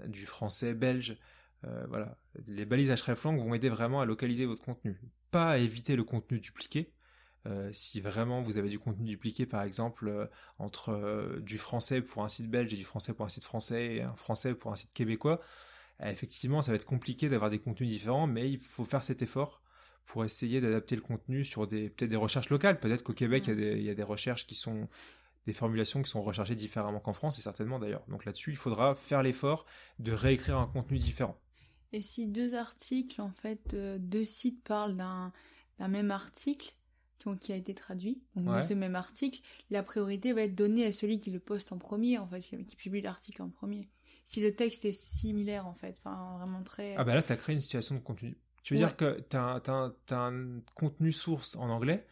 du 0.06 0.27
français 0.27 0.75
belge. 0.75 1.19
Euh, 1.65 1.87
voilà, 1.88 2.17
les 2.47 2.65
balises 2.65 2.91
hreflang 2.91 3.38
vont 3.38 3.55
aider 3.55 3.69
vraiment 3.69 4.00
à 4.00 4.05
localiser 4.05 4.47
votre 4.47 4.62
contenu, 4.62 5.00
pas 5.31 5.53
à 5.53 5.59
éviter 5.59 5.97
le 5.97 6.05
contenu 6.05 6.38
dupliqué. 6.38 6.93
Euh, 7.47 7.71
si 7.73 8.00
vraiment 8.00 8.43
vous 8.43 8.59
avez 8.59 8.69
du 8.69 8.79
contenu 8.79 9.07
dupliqué, 9.07 9.47
par 9.47 9.62
exemple, 9.62 10.09
euh, 10.09 10.26
entre 10.59 11.38
du 11.40 11.59
français 11.59 12.02
pour 12.02 12.25
un 12.25 12.28
site 12.28 12.50
belge 12.50 12.73
et 12.75 12.76
du 12.76 12.85
français 12.85 13.14
pour 13.14 13.25
un 13.25 13.28
site 13.28 13.45
français 13.45 13.97
et 13.97 14.02
un 14.02 14.16
français 14.16 14.55
pour 14.55 14.73
un 14.73 14.76
site 14.76 14.93
québécois, 14.93 15.40
effectivement, 16.00 16.61
ça 16.62 16.73
va 16.73 16.76
être 16.76 16.85
compliqué 16.85 17.28
d'avoir 17.28 17.50
des 17.50 17.59
contenus 17.59 17.88
différents, 17.88 18.26
mais 18.26 18.50
il 18.50 18.59
faut 18.59 18.85
faire 18.85 19.02
cet 19.02 19.23
effort 19.23 19.62
pour 20.05 20.25
essayer 20.25 20.61
d'adapter 20.61 20.95
le 20.95 21.02
contenu 21.02 21.45
sur 21.45 21.66
des 21.66 21.88
peut-être 21.88 22.11
des 22.11 22.16
recherches 22.16 22.50
locales. 22.50 22.78
Peut-être 22.78 23.02
qu'au 23.02 23.12
Québec, 23.12 23.47
il 23.49 23.59
y, 23.59 23.85
y, 23.85 23.90
a 23.90 23.95
des 23.95 24.02
recherches 24.02 24.47
qui 24.47 24.55
sont 24.55 24.88
des 25.47 25.53
formulations 25.53 26.03
qui 26.03 26.11
sont 26.11 26.21
recherchées 26.21 26.55
différemment 26.55 27.00
qu'en 27.00 27.12
France, 27.12 27.38
et 27.38 27.43
certainement 27.43 27.79
d'ailleurs. 27.79 28.05
Donc 28.09 28.25
là-dessus, 28.25 28.50
il 28.50 28.57
faudra 28.57 28.95
faire 28.95 29.23
l'effort 29.23 29.67
de 29.99 30.12
réécrire 30.12 30.59
un 30.59 30.67
contenu 30.67 30.99
différent. 30.99 31.41
Et 31.93 32.03
si 32.03 32.26
deux 32.26 32.55
articles, 32.55 33.21
en 33.21 33.31
fait, 33.31 33.75
euh, 33.75 33.99
deux 33.99 34.25
sites 34.25 34.62
parlent 34.65 34.97
d'un 34.97 35.33
même 35.79 36.11
article 36.11 36.75
qui 37.41 37.53
a 37.53 37.57
été 37.57 37.75
traduit, 37.75 38.23
donc 38.37 38.55
de 38.55 38.61
ce 38.61 38.73
même 38.73 38.95
article, 38.95 39.41
la 39.71 39.83
priorité 39.83 40.33
va 40.33 40.43
être 40.43 40.55
donnée 40.55 40.87
à 40.87 40.93
celui 40.93 41.19
qui 41.19 41.33
le 41.33 41.41
poste 41.41 41.73
en 41.73 41.79
premier, 41.79 42.19
en 42.19 42.29
fait, 42.29 42.38
qui 42.41 42.76
publie 42.76 43.00
l'article 43.00 43.43
en 43.43 43.49
premier. 43.49 43.88
Si 44.25 44.41
le 44.41 44.55
texte 44.55 44.85
est 44.85 44.93
similaire, 44.93 45.67
en 45.67 45.75
fait, 45.75 45.97
enfin, 45.99 46.38
vraiment 46.38 46.62
très... 46.62 46.95
Ah 46.97 47.03
bah 47.03 47.15
là, 47.15 47.21
ça 47.21 47.37
crée 47.37 47.53
une 47.53 47.61
situation 47.61 47.97
de 47.97 48.00
contenu. 48.00 48.37
Tu 48.66 48.75
veux 48.75 48.80
dire 48.80 48.96
que 48.96 49.20
tu 49.30 49.37
as, 49.37 50.16
un 50.16 50.61
contenu 50.75 51.12
source 51.12 51.54
en 51.54 51.70
anglais, 51.70 52.04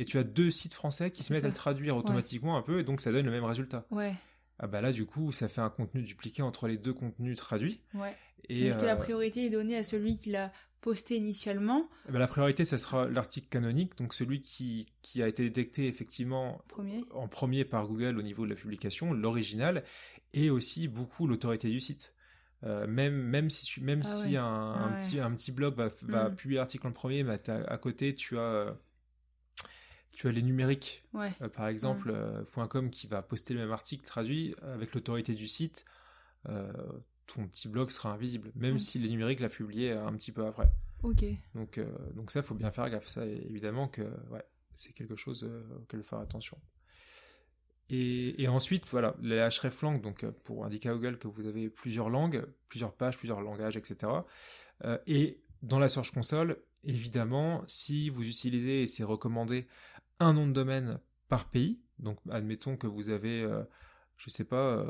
et 0.00 0.04
tu 0.04 0.18
as 0.18 0.24
deux 0.24 0.50
sites 0.50 0.74
français 0.74 1.12
qui 1.12 1.22
se 1.22 1.32
mettent 1.32 1.44
à 1.44 1.48
le 1.48 1.54
traduire 1.54 1.96
automatiquement 1.96 2.56
un 2.56 2.62
peu, 2.62 2.80
et 2.80 2.82
donc 2.82 3.00
ça 3.00 3.12
donne 3.12 3.26
le 3.26 3.30
même 3.30 3.44
résultat. 3.44 3.86
Ouais. 3.92 4.12
Ah 4.58 4.66
bah 4.66 4.80
là, 4.80 4.90
du 4.90 5.06
coup, 5.06 5.30
ça 5.30 5.48
fait 5.48 5.60
un 5.60 5.70
contenu 5.70 6.02
dupliqué 6.02 6.42
entre 6.42 6.66
les 6.66 6.78
deux 6.78 6.92
contenus 6.92 7.36
traduits. 7.36 7.80
Ouais. 7.94 8.16
Est-ce 8.48 8.76
que 8.76 8.84
la 8.84 8.94
euh, 8.94 8.96
priorité 8.96 9.46
est 9.46 9.50
donnée 9.50 9.76
à 9.76 9.84
celui 9.84 10.16
qui 10.16 10.30
l'a 10.30 10.52
posté 10.80 11.16
initialement 11.16 11.88
ben, 12.08 12.18
La 12.18 12.26
priorité, 12.26 12.64
ça 12.64 12.76
sera 12.76 13.08
l'article 13.08 13.46
canonique, 13.48 13.96
donc 13.96 14.12
celui 14.12 14.40
qui, 14.40 14.88
qui 15.02 15.22
a 15.22 15.28
été 15.28 15.44
détecté 15.44 15.86
effectivement 15.86 16.60
en 17.12 17.28
premier 17.28 17.64
par 17.64 17.86
Google 17.86 18.18
au 18.18 18.22
niveau 18.22 18.46
de 18.46 18.50
la 18.50 18.56
publication, 18.56 19.12
l'original, 19.12 19.84
et 20.34 20.50
aussi 20.50 20.88
beaucoup 20.88 21.28
l'autorité 21.28 21.70
du 21.70 21.78
site. 21.78 22.14
Euh, 22.62 22.86
même 22.86 23.14
même 23.14 23.48
si 23.48 23.80
même 23.80 24.02
ah 24.04 24.08
si 24.08 24.36
un, 24.36 24.72
ah 24.74 24.98
petit 25.00 25.18
un 25.18 25.30
petit 25.30 25.50
blog 25.50 25.74
va, 25.76 26.28
hmm. 26.28 26.34
publier 26.36 26.58
l'article 26.58 26.86
en 26.88 26.92
premier, 26.92 27.22
mais 27.22 27.38
à 27.48 27.78
côté 27.78 28.14
tu 28.14 28.38
as 28.38 28.76
tu 30.12 30.28
as 30.28 30.32
les 30.32 30.42
numériques, 30.42 31.04
euh, 31.14 31.48
par 31.48 31.68
exemple 31.68 32.12
.com 32.68 32.90
qui 32.90 33.06
va 33.06 33.22
poster 33.22 33.54
le 33.54 33.60
même 33.60 33.72
article 33.72 34.04
traduit 34.04 34.54
avec 34.62 34.92
l'autorité 34.94 35.34
du 35.34 35.48
site 35.48 35.86
ton 37.34 37.46
petit 37.46 37.68
blog 37.68 37.90
sera 37.90 38.12
invisible, 38.12 38.50
même 38.54 38.78
si 38.78 38.98
les 38.98 39.08
numériques 39.08 39.40
l'a 39.40 39.48
publié 39.48 39.92
un 39.92 40.12
petit 40.12 40.32
peu 40.32 40.44
après. 40.46 40.68
Ok. 41.02 41.24
Donc, 41.54 41.78
euh, 41.78 41.86
donc 42.14 42.30
ça, 42.30 42.42
faut 42.42 42.54
bien 42.54 42.70
faire 42.70 42.88
gaffe. 42.90 43.06
Ça, 43.06 43.26
évidemment 43.26 43.88
que 43.88 44.02
ouais, 44.30 44.44
c'est 44.74 44.92
quelque 44.92 45.16
chose 45.16 45.48
auquel 45.80 46.02
faire 46.02 46.18
attention. 46.18 46.58
Et, 47.92 48.46
ensuite, 48.46 48.88
voilà, 48.88 49.16
les 49.20 49.40
hreflang, 49.40 50.00
donc 50.00 50.24
pour 50.44 50.64
indiquer 50.64 50.90
à 50.90 50.92
Google 50.92 51.18
que 51.18 51.26
vous 51.26 51.46
avez 51.46 51.68
plusieurs 51.68 52.08
langues, 52.08 52.46
plusieurs 52.68 52.94
pages, 52.94 53.18
plusieurs 53.18 53.40
langages, 53.40 53.76
etc. 53.76 54.12
et 55.08 55.40
dans 55.62 55.80
la 55.80 55.88
Search 55.88 56.12
Console, 56.12 56.56
évidemment, 56.84 57.64
si 57.66 58.08
vous 58.08 58.26
utilisez, 58.26 58.82
et 58.82 58.86
c'est 58.86 59.02
recommandé, 59.02 59.66
un 60.20 60.32
nom 60.32 60.46
de 60.46 60.52
domaine 60.52 61.00
par 61.28 61.48
pays, 61.48 61.80
donc 61.98 62.18
admettons 62.30 62.76
que 62.76 62.86
vous 62.86 63.10
avez, 63.10 63.40
je 63.40 63.64
je 64.18 64.30
sais 64.30 64.44
pas, 64.44 64.86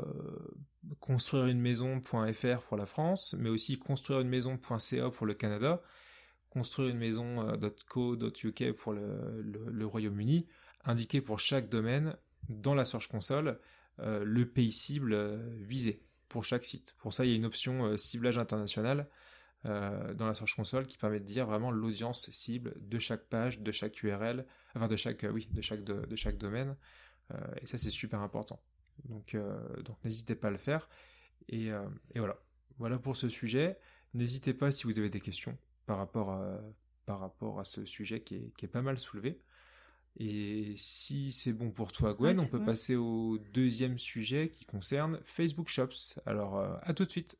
construire 0.99 1.47
une 1.47 1.59
maison.fr 1.59 2.61
pour 2.67 2.77
la 2.77 2.85
France, 2.85 3.35
mais 3.39 3.49
aussi 3.49 3.79
construire 3.79 4.19
une 4.19 4.29
maison.ca 4.29 5.09
pour 5.09 5.25
le 5.25 5.33
Canada, 5.33 5.81
construire 6.51 6.89
une 6.89 6.99
maison.co.uk 6.99 8.71
pour 8.73 8.93
le 8.93 9.85
Royaume-Uni, 9.85 10.45
indiquer 10.85 11.21
pour 11.21 11.39
chaque 11.39 11.67
domaine 11.67 12.15
dans 12.49 12.75
la 12.75 12.85
Search 12.85 13.07
Console 13.07 13.59
euh, 13.99 14.23
le 14.23 14.47
pays 14.47 14.71
cible 14.71 15.13
euh, 15.13 15.37
visé 15.59 16.01
pour 16.29 16.43
chaque 16.43 16.63
site. 16.63 16.95
Pour 16.99 17.13
ça, 17.13 17.25
il 17.25 17.31
y 17.31 17.33
a 17.33 17.35
une 17.35 17.45
option 17.45 17.85
euh, 17.85 17.97
ciblage 17.97 18.37
international 18.37 19.07
dans 19.63 20.25
la 20.25 20.33
Search 20.33 20.55
Console 20.55 20.87
qui 20.87 20.97
permet 20.97 21.19
de 21.19 21.23
dire 21.23 21.45
vraiment 21.45 21.69
l'audience 21.69 22.31
cible 22.31 22.73
de 22.79 22.97
chaque 22.97 23.25
page, 23.25 23.59
de 23.59 23.71
chaque 23.71 24.01
URL, 24.01 24.47
enfin 24.75 24.87
de 24.87 24.95
chaque, 24.95 25.23
oui, 25.31 25.47
de 25.51 25.61
chaque, 25.61 25.83
de, 25.83 26.15
chaque 26.15 26.39
domaine. 26.39 26.75
et 27.61 27.67
ça, 27.67 27.77
c'est 27.77 27.91
super 27.91 28.21
important. 28.21 28.59
Donc, 29.05 29.37
n'hésitez 30.03 30.33
pas 30.33 30.47
à 30.47 30.49
le 30.49 30.57
faire. 30.57 30.89
Et, 31.47 31.65
et, 31.67 32.19
voilà. 32.19 32.41
Voilà 32.79 32.97
pour 32.97 33.15
ce 33.15 33.29
sujet. 33.29 33.77
N'hésitez 34.15 34.55
pas 34.55 34.71
si 34.71 34.85
vous 34.85 34.97
avez 34.97 35.11
des 35.11 35.21
questions 35.21 35.55
par 35.85 35.99
rapport 35.99 36.31
à, 36.31 36.59
par 37.05 37.19
rapport 37.19 37.59
à 37.59 37.63
ce 37.63 37.85
sujet 37.85 38.21
qui 38.21 38.37
est, 38.37 38.53
qui 38.57 38.65
est 38.65 38.67
pas 38.67 38.81
mal 38.81 38.97
soulevé. 38.97 39.39
Et 40.17 40.73
si 40.75 41.31
c'est 41.31 41.53
bon 41.53 41.71
pour 41.71 41.91
toi, 41.91 42.13
Gwen, 42.13 42.39
on 42.39 42.45
peut 42.45 42.63
passer 42.63 42.95
au 42.95 43.39
deuxième 43.53 43.97
sujet 43.97 44.49
qui 44.49 44.65
concerne 44.65 45.19
Facebook 45.25 45.67
Shops. 45.67 46.19
Alors, 46.25 46.57
euh, 46.57 46.75
à 46.83 46.93
tout 46.93 47.05
de 47.05 47.11
suite. 47.11 47.37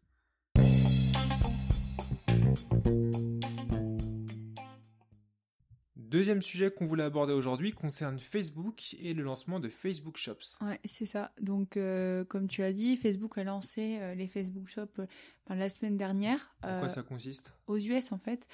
Deuxième 6.12 6.42
sujet 6.42 6.70
qu'on 6.70 6.86
voulait 6.86 7.04
aborder 7.04 7.34
aujourd'hui 7.34 7.72
concerne 7.72 8.20
Facebook 8.20 8.96
et 9.00 9.14
le 9.14 9.24
lancement 9.24 9.60
de 9.60 9.70
Facebook 9.70 10.18
Shops. 10.18 10.60
Ouais, 10.62 10.80
c'est 10.86 11.06
ça. 11.06 11.32
Donc, 11.42 11.78
euh, 11.78 12.26
comme 12.26 12.48
tu 12.48 12.64
as 12.64 12.74
dit, 12.74 12.98
Facebook 12.98 13.38
a 13.38 13.44
lancé 13.44 13.98
euh, 14.02 14.14
les 14.14 14.28
Facebook 14.28 14.68
Shops 14.68 15.02
la 15.50 15.70
semaine 15.70 15.98
dernière. 15.98 16.56
En 16.64 16.80
quoi 16.80 16.90
ça 16.90 17.04
consiste? 17.04 17.54
Aux 17.68 17.78
US, 17.78 18.12
en 18.12 18.18
fait. 18.18 18.48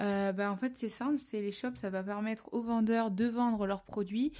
Euh, 0.00 0.32
bah, 0.32 0.50
en 0.50 0.56
fait, 0.56 0.76
c'est 0.76 0.88
simple, 0.88 1.18
c'est 1.18 1.40
les 1.40 1.52
shops, 1.52 1.76
ça 1.76 1.90
va 1.90 2.02
permettre 2.02 2.52
aux 2.52 2.62
vendeurs 2.62 3.10
de 3.10 3.26
vendre 3.26 3.66
leurs 3.66 3.84
produits 3.84 4.32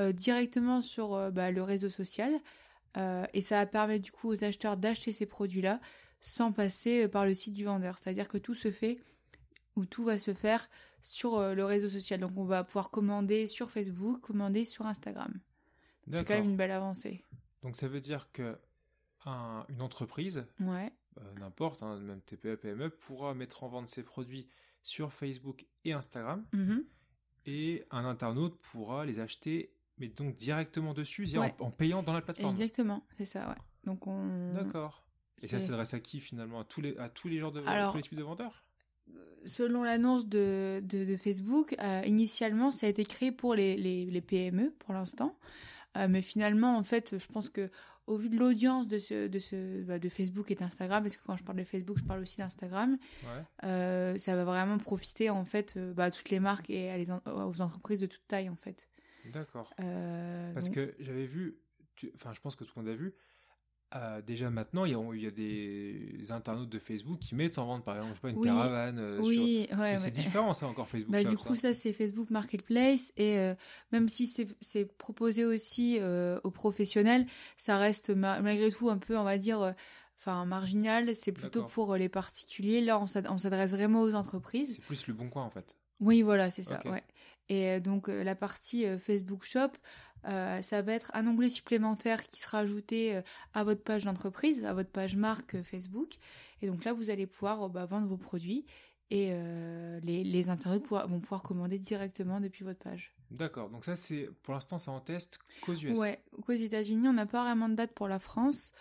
euh, 0.00 0.12
directement 0.12 0.80
sur 0.80 1.14
euh, 1.14 1.30
bah, 1.30 1.50
le 1.50 1.62
réseau 1.62 1.90
social. 1.90 2.32
et 3.32 3.40
ça 3.40 3.56
va 3.56 3.66
permettre 3.66 4.02
du 4.02 4.12
coup 4.12 4.28
aux 4.28 4.44
acheteurs 4.44 4.76
d'acheter 4.76 5.12
ces 5.12 5.26
produits-là 5.26 5.80
sans 6.20 6.52
passer 6.52 7.08
par 7.08 7.24
le 7.24 7.34
site 7.34 7.54
du 7.54 7.64
vendeur. 7.64 7.98
C'est-à-dire 7.98 8.28
que 8.28 8.38
tout 8.38 8.54
se 8.54 8.70
fait 8.70 8.96
ou 9.76 9.86
tout 9.86 10.04
va 10.04 10.18
se 10.18 10.34
faire 10.34 10.68
sur 11.00 11.54
le 11.54 11.64
réseau 11.64 11.88
social. 11.88 12.20
Donc 12.20 12.32
on 12.36 12.44
va 12.44 12.64
pouvoir 12.64 12.90
commander 12.90 13.46
sur 13.46 13.70
Facebook, 13.70 14.20
commander 14.20 14.64
sur 14.64 14.86
Instagram. 14.86 15.32
C'est 16.10 16.24
quand 16.24 16.34
même 16.34 16.50
une 16.50 16.56
belle 16.56 16.72
avancée. 16.72 17.24
Donc 17.62 17.76
ça 17.76 17.88
veut 17.88 18.00
dire 18.00 18.30
que 18.32 18.58
une 19.26 19.80
entreprise, 19.80 20.46
ouais. 20.60 20.92
n'importe, 21.38 21.82
hein, 21.82 21.98
même 22.00 22.20
TPE, 22.20 22.56
PME, 22.56 22.90
pourra 22.90 23.34
mettre 23.34 23.62
en 23.64 23.68
vente 23.68 23.88
ses 23.88 24.02
produits 24.02 24.48
sur 24.82 25.12
Facebook 25.12 25.66
et 25.84 25.92
Instagram. 25.92 26.44
Mhm. 26.52 26.84
Et 27.46 27.84
un 27.90 28.04
internaute 28.04 28.58
pourra 28.60 29.04
les 29.04 29.20
acheter, 29.20 29.74
mais 29.98 30.08
donc 30.08 30.34
directement 30.34 30.94
dessus, 30.94 31.28
en, 31.58 31.70
payant 31.70 32.02
dans 32.02 32.12
la 32.12 32.22
plateforme. 32.22 32.54
Exactement, 32.54 33.06
c'est 33.16 33.24
ça, 33.24 33.48
ouais. 33.48 33.58
Donc 33.84 34.06
on. 34.06 34.54
D'accord. 34.54 35.06
Et 35.40 35.48
ça 35.48 35.58
s'adresse 35.58 35.94
à 35.94 36.00
qui 36.00 36.20
finalement? 36.20 36.60
À 36.60 36.64
tous 36.64 36.80
les, 36.80 36.96
à 36.98 37.08
tous 37.08 37.28
les 37.28 37.38
genres 37.38 37.50
de, 37.50 37.60
tous 37.60 37.96
les 37.96 38.02
types 38.02 38.14
de 38.14 38.22
vendeurs? 38.22 38.64
Selon 39.44 39.82
l'annonce 39.82 40.28
de, 40.28 40.80
de, 40.84 41.16
Facebook, 41.16 41.74
euh, 41.80 42.02
initialement, 42.06 42.70
ça 42.70 42.86
a 42.86 42.88
été 42.88 43.04
créé 43.04 43.32
pour 43.32 43.54
les, 43.54 43.76
les, 43.76 44.06
les 44.06 44.20
PME 44.20 44.72
pour 44.78 44.94
l'instant. 44.94 45.36
Euh, 45.96 46.06
mais 46.08 46.22
finalement, 46.22 46.76
en 46.76 46.82
fait, 46.82 47.18
je 47.18 47.26
pense 47.26 47.50
que 47.50 47.68
au 48.06 48.16
vu 48.16 48.28
de 48.28 48.36
l'audience 48.36 48.88
de 48.88 48.98
ce, 48.98 49.28
de 49.28 49.38
ce, 49.38 49.82
bah, 49.82 49.98
de 49.98 50.08
Facebook 50.08 50.50
et 50.50 50.54
d'Instagram, 50.54 51.02
parce 51.02 51.16
que 51.16 51.22
quand 51.24 51.36
je 51.36 51.44
parle 51.44 51.58
de 51.58 51.64
Facebook, 51.64 51.98
je 51.98 52.04
parle 52.04 52.20
aussi 52.20 52.38
d'Instagram, 52.38 52.98
euh, 53.64 54.16
ça 54.16 54.36
va 54.36 54.44
vraiment 54.44 54.78
profiter 54.78 55.30
en 55.30 55.44
fait 55.44 55.78
bah, 55.78 56.04
à 56.04 56.10
toutes 56.10 56.30
les 56.30 56.40
marques 56.40 56.70
et 56.70 57.04
aux 57.26 57.60
entreprises 57.60 58.00
de 58.00 58.06
toute 58.06 58.26
taille 58.26 58.48
en 58.48 58.56
fait. 58.56 58.88
D'accord. 59.32 59.72
Parce 59.76 60.70
que 60.70 60.94
j'avais 60.98 61.26
vu, 61.26 61.58
enfin, 62.14 62.32
je 62.34 62.40
pense 62.40 62.56
que 62.56 62.64
tout 62.64 62.72
le 62.76 62.82
monde 62.82 62.92
a 62.92 62.96
vu, 62.96 63.14
euh, 63.94 64.22
déjà 64.22 64.48
maintenant, 64.48 64.84
il 64.86 64.92
y, 64.92 64.94
a, 64.94 65.00
il 65.14 65.22
y, 65.22 65.26
a, 65.26 65.30
des 65.30 66.32
internautes 66.32 66.70
de 66.70 66.78
Facebook 66.78 67.18
qui 67.18 67.34
mettent 67.34 67.58
en 67.58 67.66
vente, 67.66 67.84
par 67.84 67.96
exemple, 67.96 68.12
je 68.12 68.16
sais 68.16 68.20
pas, 68.22 68.30
une 68.30 68.44
caravane. 68.44 68.98
Euh, 68.98 69.20
oui, 69.22 69.68
ouais, 69.76 69.98
c'est 69.98 70.10
différent, 70.10 70.54
ça, 70.54 70.66
encore 70.66 70.88
Facebook 70.88 71.12
bah, 71.12 71.22
Du 71.22 71.36
coup, 71.36 71.54
ça, 71.54 71.74
c'est 71.74 71.92
Facebook 71.92 72.30
Marketplace. 72.30 73.12
Et 73.16 73.38
euh, 73.38 73.54
même 73.90 74.08
si 74.08 74.26
c'est 74.60 74.96
proposé 74.96 75.44
aussi 75.44 76.00
aux 76.42 76.50
professionnels, 76.50 77.26
ça 77.56 77.76
reste 77.76 78.10
malgré 78.10 78.70
tout 78.70 78.88
un 78.88 78.98
peu, 78.98 79.16
on 79.18 79.24
va 79.24 79.36
dire, 79.36 79.74
enfin 80.18 80.46
marginal. 80.46 81.14
C'est 81.14 81.32
plutôt 81.32 81.64
pour 81.64 81.94
les 81.96 82.08
particuliers. 82.08 82.80
Là, 82.80 82.98
on 82.98 83.06
s'adresse 83.06 83.72
vraiment 83.72 84.00
aux 84.02 84.14
entreprises. 84.14 84.76
C'est 84.76 84.84
plus 84.84 85.06
le 85.06 85.14
bon 85.14 85.28
coin, 85.28 85.44
en 85.44 85.50
fait. 85.50 85.76
Oui, 86.00 86.22
voilà, 86.22 86.50
c'est 86.50 86.62
ça. 86.62 86.80
Ouais. 86.86 87.02
Et 87.48 87.80
donc, 87.80 88.08
la 88.08 88.34
partie 88.34 88.86
Facebook 88.98 89.44
Shop, 89.44 89.70
euh, 90.26 90.62
ça 90.62 90.82
va 90.82 90.92
être 90.92 91.10
un 91.14 91.26
onglet 91.26 91.50
supplémentaire 91.50 92.26
qui 92.26 92.40
sera 92.40 92.58
ajouté 92.58 93.16
euh, 93.16 93.22
à 93.54 93.64
votre 93.64 93.82
page 93.82 94.04
d'entreprise, 94.04 94.64
à 94.64 94.74
votre 94.74 94.90
page 94.90 95.16
marque 95.16 95.56
euh, 95.56 95.62
Facebook. 95.62 96.16
Et 96.60 96.68
donc 96.68 96.84
là, 96.84 96.92
vous 96.92 97.10
allez 97.10 97.26
pouvoir 97.26 97.68
bah, 97.70 97.84
vendre 97.86 98.06
vos 98.06 98.16
produits 98.16 98.64
et 99.10 99.34
les, 100.02 100.24
les 100.24 100.48
internautes 100.48 100.86
vont 100.88 101.20
pouvoir 101.20 101.42
commander 101.42 101.78
directement 101.78 102.40
depuis 102.40 102.64
votre 102.64 102.78
page. 102.78 103.14
D'accord, 103.30 103.68
donc 103.68 103.84
ça 103.84 103.94
c'est 103.94 104.30
pour 104.42 104.54
l'instant 104.54 104.78
c'est 104.78 104.90
en 104.90 105.00
test 105.00 105.38
qu'aux 105.60 105.74
US. 105.74 105.98
Ouais, 105.98 106.18
qu'aux 106.46 106.54
États-Unis 106.54 107.08
on 107.08 107.12
n'a 107.12 107.26
pas 107.26 107.44
vraiment 107.44 107.68
de 107.68 107.74
date 107.74 107.92
pour 107.92 108.08
la 108.08 108.18
France, 108.18 108.72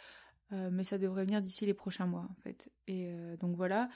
mais 0.51 0.85
ça 0.85 0.97
devrait 0.97 1.25
venir 1.25 1.41
d'ici 1.41 1.65
les 1.65 1.73
prochains 1.73 2.05
mois 2.05 2.29
en 2.29 2.41
fait. 2.43 2.71
Et 2.87 3.13
donc 3.41 3.57
voilà, 3.57 3.89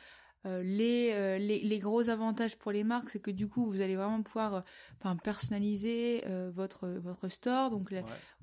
euh, 0.45 0.63
euh, 0.63 1.37
les, 1.37 1.59
les, 1.61 1.79
gros 1.79 2.09
avantages 2.09 2.57
pour 2.57 2.71
les 2.71 2.83
marques, 2.83 3.09
c'est 3.09 3.19
que 3.19 3.31
du 3.31 3.47
coup, 3.47 3.65
vous 3.65 3.81
allez 3.81 3.95
vraiment 3.95 4.21
pouvoir 4.21 4.63
euh, 5.05 5.15
personnaliser 5.23 6.23
votre, 6.53 6.87
votre 6.87 7.29
store. 7.29 7.71
Donc, 7.71 7.91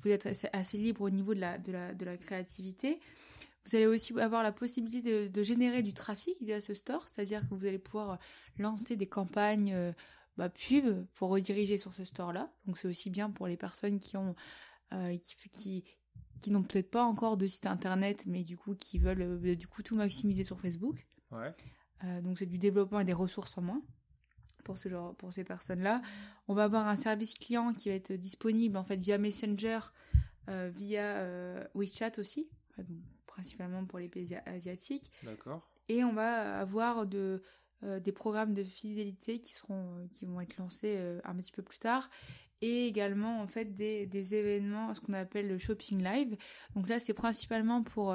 vous 0.02 0.10
êtes 0.10 0.26
assez, 0.52 0.78
libre 0.78 1.02
au 1.02 1.10
niveau 1.10 1.34
de 1.34 1.40
la, 1.40 1.58
de 1.58 1.72
la, 1.72 1.94
de 1.94 2.04
la 2.04 2.16
créativité. 2.16 3.00
Vous 3.64 3.76
allez 3.76 3.86
aussi 3.86 4.18
avoir 4.18 4.42
la 4.42 4.50
possibilité 4.50 5.28
de, 5.28 5.42
générer 5.42 5.82
du 5.82 5.94
trafic 5.94 6.36
via 6.42 6.60
ce 6.60 6.74
store, 6.74 7.06
c'est-à-dire 7.08 7.48
que 7.48 7.54
vous 7.54 7.66
allez 7.66 7.78
pouvoir 7.78 8.18
lancer 8.58 8.96
des 8.96 9.06
campagnes 9.06 9.94
bah, 10.36 10.48
pub 10.48 11.06
pour 11.14 11.30
rediriger 11.30 11.78
sur 11.78 11.94
ce 11.94 12.04
store-là. 12.04 12.52
Donc, 12.66 12.78
c'est 12.78 12.88
aussi 12.88 13.10
bien 13.10 13.30
pour 13.30 13.46
les 13.46 13.56
personnes 13.56 13.98
qui 14.00 14.16
ont 14.16 14.34
qui, 14.90 15.36
qui, 15.50 15.84
qui 16.42 16.50
n'ont 16.50 16.62
peut-être 16.62 16.90
pas 16.90 17.04
encore 17.04 17.36
de 17.36 17.46
site 17.46 17.66
internet, 17.66 18.24
mais 18.26 18.42
du 18.42 18.58
coup 18.58 18.74
qui 18.74 18.98
veulent 18.98 19.56
du 19.56 19.66
coup 19.68 19.82
tout 19.82 19.96
maximiser 19.96 20.44
sur 20.44 20.60
Facebook. 20.60 21.06
Ouais. 21.30 21.52
Euh, 22.04 22.20
donc 22.20 22.38
c'est 22.38 22.46
du 22.46 22.58
développement 22.58 23.00
et 23.00 23.04
des 23.04 23.12
ressources 23.12 23.56
en 23.58 23.62
moins 23.62 23.82
pour 24.64 24.78
ce 24.78 24.88
genre, 24.88 25.14
pour 25.16 25.32
ces 25.32 25.42
personnes-là. 25.42 26.00
On 26.46 26.54
va 26.54 26.64
avoir 26.64 26.86
un 26.86 26.96
service 26.96 27.34
client 27.34 27.72
qui 27.72 27.88
va 27.88 27.96
être 27.96 28.12
disponible 28.12 28.76
en 28.76 28.84
fait 28.84 28.96
via 28.96 29.18
Messenger, 29.18 29.80
euh, 30.48 30.70
via 30.70 31.16
euh, 31.18 31.64
WeChat 31.74 32.12
aussi, 32.18 32.48
principalement 33.26 33.84
pour 33.84 33.98
les 33.98 34.08
pays 34.08 34.36
asiatiques. 34.46 35.10
D'accord. 35.24 35.68
Et 35.88 36.04
on 36.04 36.12
va 36.12 36.60
avoir 36.60 37.06
de 37.06 37.42
des 38.00 38.12
programmes 38.12 38.54
de 38.54 38.62
fidélité 38.62 39.40
qui 39.40 39.52
seront 39.52 40.06
qui 40.12 40.24
vont 40.24 40.40
être 40.40 40.56
lancés 40.56 41.00
un 41.24 41.34
petit 41.34 41.50
peu 41.50 41.62
plus 41.62 41.80
tard 41.80 42.08
et 42.60 42.86
également 42.86 43.40
en 43.40 43.48
fait 43.48 43.74
des, 43.74 44.06
des 44.06 44.36
événements 44.36 44.94
ce 44.94 45.00
qu'on 45.00 45.14
appelle 45.14 45.48
le 45.48 45.58
shopping 45.58 46.00
live 46.00 46.36
donc 46.76 46.88
là 46.88 47.00
c'est 47.00 47.12
principalement 47.12 47.82
pour 47.82 48.14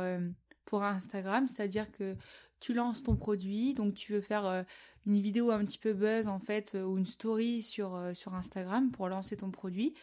pour 0.63 0.83
Instagram 0.85 1.49
c'est 1.49 1.61
à 1.61 1.67
dire 1.67 1.91
que 1.91 2.15
tu 2.59 2.73
lances 2.73 3.03
ton 3.03 3.15
produit, 3.15 3.73
donc 3.73 3.93
tu 3.93 4.13
veux 4.13 4.21
faire 4.21 4.45
euh, 4.45 4.63
une 5.05 5.19
vidéo 5.19 5.51
un 5.51 5.63
petit 5.63 5.77
peu 5.77 5.93
buzz 5.93 6.27
en 6.27 6.39
fait 6.39 6.75
euh, 6.75 6.83
ou 6.83 6.97
une 6.97 7.05
story 7.05 7.61
sur 7.61 7.95
euh, 7.95 8.13
sur 8.13 8.35
Instagram 8.35 8.91
pour 8.91 9.07
lancer 9.09 9.37
ton 9.37 9.51
produit. 9.51 9.93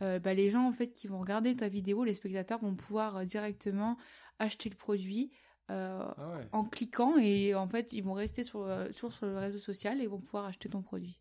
bah, 0.00 0.32
les 0.32 0.50
gens 0.50 0.66
en 0.68 0.72
fait 0.72 0.92
qui 0.92 1.08
vont 1.08 1.18
regarder 1.20 1.56
ta 1.56 1.68
vidéo, 1.68 2.04
les 2.04 2.14
spectateurs 2.14 2.60
vont 2.60 2.76
pouvoir 2.76 3.24
directement 3.24 3.96
acheter 4.38 4.70
le 4.70 4.76
produit 4.76 5.32
ah 5.70 6.14
en 6.52 6.64
cliquant 6.64 7.18
et 7.18 7.54
en 7.54 7.68
fait 7.68 7.92
ils 7.92 8.02
vont 8.02 8.14
rester 8.14 8.42
sur, 8.42 8.66
sur, 8.90 9.12
sur 9.12 9.26
le 9.26 9.36
réseau 9.36 9.58
social 9.58 10.00
et 10.00 10.06
vont 10.06 10.20
pouvoir 10.20 10.46
acheter 10.46 10.68
ton 10.68 10.82
produit. 10.82 11.18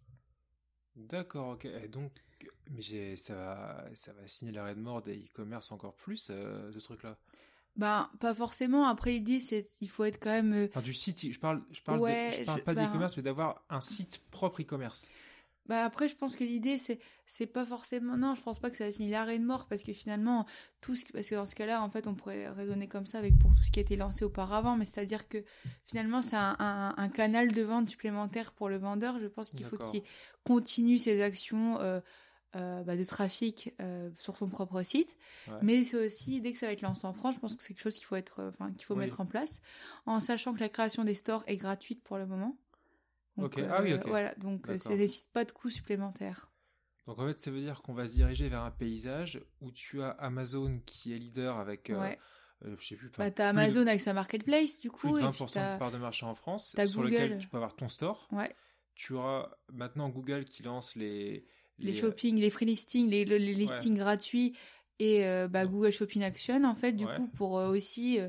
D'accord, 0.96 1.50
ok. 1.50 1.68
donc, 1.90 2.12
mais 2.70 3.16
ça 3.16 3.36
va, 3.36 3.86
ça 3.94 4.14
va 4.14 4.28
signer 4.28 4.52
l'arrêt 4.54 4.76
de 4.76 4.80
mort 4.80 5.02
des 5.02 5.18
e-commerce 5.18 5.72
encore 5.72 5.96
plus, 5.96 6.32
ce 6.32 6.80
truc-là? 6.80 7.18
Ben, 7.78 8.10
pas 8.20 8.34
forcément. 8.34 8.88
Après, 8.88 9.12
l'idée, 9.12 9.40
c'est 9.40 9.66
il 9.82 9.90
faut 9.90 10.04
être 10.04 10.20
quand 10.20 10.32
même. 10.32 10.68
Enfin, 10.70 10.82
du 10.82 10.94
site, 10.94 11.32
je 11.32 11.40
parle, 11.40 11.62
je 11.72 11.82
parle, 11.82 12.00
je 12.00 12.44
parle 12.44 12.62
pas 12.64 12.74
d'e-commerce, 12.74 13.16
mais 13.18 13.24
d'avoir 13.24 13.64
un 13.70 13.82
site 13.82 14.22
propre 14.32 14.62
e-commerce. 14.62 15.10
Bah 15.68 15.84
après, 15.84 16.08
je 16.08 16.16
pense 16.16 16.36
que 16.38 16.46
l'idée, 16.46 16.78
c'est, 16.78 16.98
c'est 17.26 17.46
pas 17.46 17.66
forcément, 17.66 18.16
non, 18.16 18.36
je 18.36 18.42
pense 18.42 18.60
pas 18.60 18.70
que 18.70 18.78
ça 18.78 18.90
signe 18.90 19.12
l'arrêt 19.12 19.38
de 19.38 19.44
mort, 19.44 19.68
parce 19.68 19.84
que 19.84 19.92
finalement, 19.92 20.46
tout 20.80 20.96
ce, 20.96 21.04
parce 21.12 21.28
que 21.30 21.36
dans 21.36 21.44
ce 21.44 21.56
cas-là, 21.56 21.84
en 21.84 21.90
fait, 21.90 22.08
on 22.08 22.16
pourrait 22.16 22.48
raisonner 22.50 22.88
comme 22.88 23.06
ça 23.06 23.18
avec 23.18 23.38
pour 23.38 23.54
tout 23.54 23.62
ce 23.62 23.72
qui 23.72 23.80
a 23.80 23.82
été 23.82 23.98
lancé 23.98 24.24
auparavant, 24.24 24.78
mais 24.78 24.86
c'est-à-dire 24.86 25.28
que 25.28 25.44
finalement, 25.86 26.22
c'est 26.22 26.38
un, 26.38 26.56
un, 26.96 27.10
canal 27.10 27.52
de 27.52 27.62
vente 27.64 27.90
supplémentaire 27.90 28.54
pour 28.54 28.70
le 28.70 28.78
vendeur. 28.78 29.20
Je 29.20 29.28
pense 29.28 29.50
qu'il 29.50 29.66
faut 29.66 29.78
qu'il 29.78 30.04
continue 30.46 30.98
ses 30.98 31.22
actions, 31.22 31.82
euh, 31.82 32.00
euh, 32.56 32.84
bah, 32.84 32.96
de 32.96 33.04
trafic 33.04 33.74
euh, 33.82 34.10
sur 34.16 34.38
son 34.38 34.48
propre 34.48 34.82
site. 34.84 35.18
Mais 35.62 35.84
c'est 35.84 36.06
aussi, 36.06 36.42
dès 36.42 36.54
que 36.54 36.58
ça 36.58 36.68
va 36.68 36.72
être 36.72 36.82
lancé 36.82 37.06
en 37.06 37.14
France, 37.14 37.36
je 37.36 37.40
pense 37.40 37.56
que 37.56 37.64
c'est 37.64 37.74
quelque 37.74 37.84
chose 37.84 37.96
qu'il 37.96 38.06
faut, 38.06 38.16
être, 38.16 38.44
enfin, 38.44 38.72
qu'il 38.72 38.86
faut 38.86 38.96
mettre 38.96 39.20
en 39.20 39.26
place, 39.26 39.62
en 40.06 40.20
sachant 40.20 40.54
que 40.54 40.60
la 40.60 40.70
création 40.70 41.04
des 41.04 41.16
stores 41.16 41.44
est 41.48 41.58
gratuite 41.58 42.04
pour 42.04 42.18
le 42.18 42.26
moment. 42.26 42.58
Donc, 43.38 43.60
ah 43.70 43.82
oui, 43.84 43.94
Voilà, 44.06 44.34
donc 44.36 44.68
ça 44.78 44.96
nécessite 44.96 45.32
pas 45.32 45.46
de 45.46 45.52
coûts 45.52 45.70
supplémentaires. 45.70 46.50
Donc 47.06 47.20
en 47.20 47.28
fait, 47.28 47.40
ça 47.40 47.52
veut 47.52 47.62
dire 47.62 47.82
qu'on 47.82 47.94
va 47.94 48.06
se 48.06 48.14
diriger 48.14 48.50
vers 48.50 48.64
un 48.64 48.72
paysage 48.72 49.42
où 49.62 49.72
tu 49.72 50.02
as 50.02 50.10
Amazon 50.10 50.82
qui 50.86 51.14
est 51.14 51.18
leader 51.18 51.58
avec... 51.58 51.92
Ouais. 51.94 52.18
Euh, 52.66 52.76
je 52.80 52.88
sais 52.88 52.96
plus. 52.96 53.12
Bah, 53.18 53.30
t'as 53.30 53.50
Amazon 53.50 53.86
avec 53.86 54.02
sa 54.02 54.14
marketplace, 54.14 54.80
du 54.80 54.90
coup. 54.90 55.14
Plus 55.14 55.22
de 55.22 55.28
20% 55.28 55.76
de 55.76 55.80
part 55.80 55.92
de 55.92 55.98
marché 55.98 56.26
en 56.26 56.36
France, 56.36 56.76
sur 56.88 57.04
lequel 57.04 57.38
tu 57.38 57.48
peux 57.48 57.58
avoir 57.58 57.76
ton 57.76 57.88
store. 57.88 58.28
Ouais. 58.32 58.54
Tu 58.96 59.14
auras 59.14 59.52
maintenant 59.72 60.10
Google 60.10 60.44
qui 60.44 60.64
lance 60.64 60.96
les, 60.96 61.46
les, 61.80 61.96
euh, 61.96 62.02
shopping, 62.02 62.40
les 62.40 62.50
free 62.50 62.66
listings, 62.66 63.10
les, 63.10 63.26
les, 63.26 63.54
listings 63.54 63.96
gratuits 63.96 64.54
et 65.00 65.26
euh, 65.26 65.48
bah, 65.48 65.66
Google 65.66 65.92
Shopping 65.92 66.24
Action 66.24 66.64
en 66.64 66.76
fait 66.76 66.94
du 66.94 67.06
coup 67.06 67.28
pour 67.28 67.60
euh, 67.60 67.70
aussi 67.70 68.20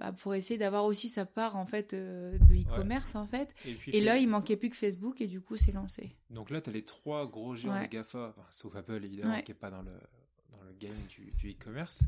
bah, 0.00 0.12
pour 0.12 0.34
essayer 0.34 0.58
d'avoir 0.58 0.84
aussi 0.84 1.08
sa 1.08 1.26
part 1.26 1.56
en 1.56 1.66
fait 1.66 1.94
de 1.94 2.38
e-commerce 2.52 3.14
en 3.14 3.26
fait. 3.26 3.54
Et, 3.88 4.00
là, 4.00 4.18
il 4.18 4.28
manquait 4.28 4.56
plus 4.56 4.70
que 4.70 4.76
Facebook 4.76 5.20
et 5.20 5.26
du 5.26 5.40
coup, 5.40 5.56
c'est 5.56 5.72
lancé. 5.72 6.10
Donc 6.30 6.50
là, 6.50 6.60
tu 6.60 6.70
as 6.70 6.72
les 6.72 6.84
trois 6.84 7.26
gros 7.28 7.56
géants 7.56 7.80
des 7.80 7.88
GAFA, 7.88 8.34
sauf 8.50 8.76
Apple 8.76 9.04
évidemment 9.04 9.40
qui 9.42 9.52
est 9.52 9.54
pas 9.54 9.70
dans 9.70 9.82
le 9.82 9.92
dans 10.52 10.62
le 10.62 10.72
game 10.72 10.94
du 11.40 11.50
e-commerce, 11.50 12.04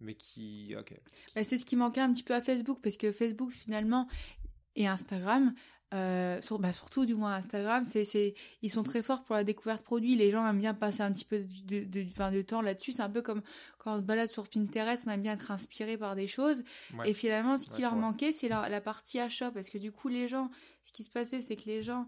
mais 0.00 0.14
qui 0.14 0.74
OK. 0.78 0.94
Bah, 1.34 1.44
c'est 1.44 1.58
ce 1.58 1.64
qui 1.64 1.76
manquait 1.76 2.00
un 2.00 2.12
petit 2.12 2.22
peu 2.22 2.34
à 2.34 2.42
Facebook 2.42 2.80
parce 2.82 2.96
que 2.96 3.12
Facebook 3.12 3.50
finalement 3.50 4.08
et 4.76 4.86
Instagram 4.86 5.54
euh, 5.92 6.40
sur, 6.40 6.58
bah 6.58 6.72
surtout 6.72 7.04
du 7.04 7.14
moins 7.14 7.34
Instagram, 7.34 7.84
c'est, 7.84 8.34
ils 8.62 8.70
sont 8.70 8.82
très 8.82 9.02
forts 9.02 9.24
pour 9.24 9.34
la 9.34 9.44
découverte 9.44 9.82
produit. 9.82 10.16
Les 10.16 10.30
gens 10.30 10.46
aiment 10.46 10.60
bien 10.60 10.74
passer 10.74 11.02
un 11.02 11.12
petit 11.12 11.24
peu 11.24 11.38
de, 11.40 11.84
de, 11.84 12.02
de, 12.02 12.36
de 12.36 12.42
temps 12.42 12.62
là-dessus. 12.62 12.92
C'est 12.92 13.02
un 13.02 13.10
peu 13.10 13.20
comme 13.20 13.42
quand 13.78 13.94
on 13.94 13.98
se 13.98 14.02
balade 14.02 14.30
sur 14.30 14.48
Pinterest, 14.48 15.06
on 15.06 15.10
aime 15.10 15.22
bien 15.22 15.34
être 15.34 15.50
inspiré 15.50 15.98
par 15.98 16.14
des 16.14 16.26
choses. 16.26 16.64
Et 17.04 17.12
finalement, 17.12 17.58
ce 17.58 17.66
qui 17.66 17.82
leur 17.82 17.96
manquait, 17.96 18.32
c'est 18.32 18.48
la, 18.48 18.68
la, 18.68 18.80
partie 18.80 19.18
achat, 19.18 19.50
parce 19.50 19.68
que 19.68 19.78
du 19.78 19.92
coup, 19.92 20.08
les 20.08 20.28
gens, 20.28 20.50
ce 20.82 20.92
qui 20.92 21.02
se 21.02 21.10
passait, 21.10 21.42
c'est 21.42 21.56
que 21.56 21.66
les 21.66 21.82
gens 21.82 22.06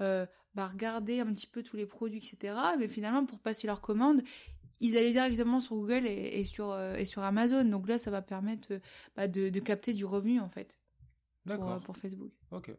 euh, 0.00 0.24
bah, 0.54 0.66
regardaient 0.66 1.20
un 1.20 1.32
petit 1.32 1.46
peu 1.46 1.62
tous 1.62 1.76
les 1.76 1.86
produits, 1.86 2.18
etc. 2.18 2.54
Mais 2.78 2.88
finalement, 2.88 3.26
pour 3.26 3.40
passer 3.40 3.66
leur 3.66 3.82
commande, 3.82 4.22
ils 4.80 4.96
allaient 4.96 5.12
directement 5.12 5.60
sur 5.60 5.76
Google 5.76 6.06
et, 6.06 6.40
et 6.40 6.44
sur 6.44 6.70
euh, 6.70 6.94
et 6.94 7.04
sur 7.04 7.22
Amazon. 7.22 7.64
Donc 7.64 7.86
là, 7.88 7.98
ça 7.98 8.10
va 8.10 8.22
permettre 8.22 8.80
bah, 9.14 9.28
de, 9.28 9.50
de 9.50 9.60
capter 9.60 9.92
du 9.92 10.06
revenu 10.06 10.40
en 10.40 10.48
fait. 10.48 10.78
D'accord. 11.44 11.76
Pour, 11.76 11.82
pour 11.82 11.96
Facebook. 11.96 12.32
Ok. 12.50 12.72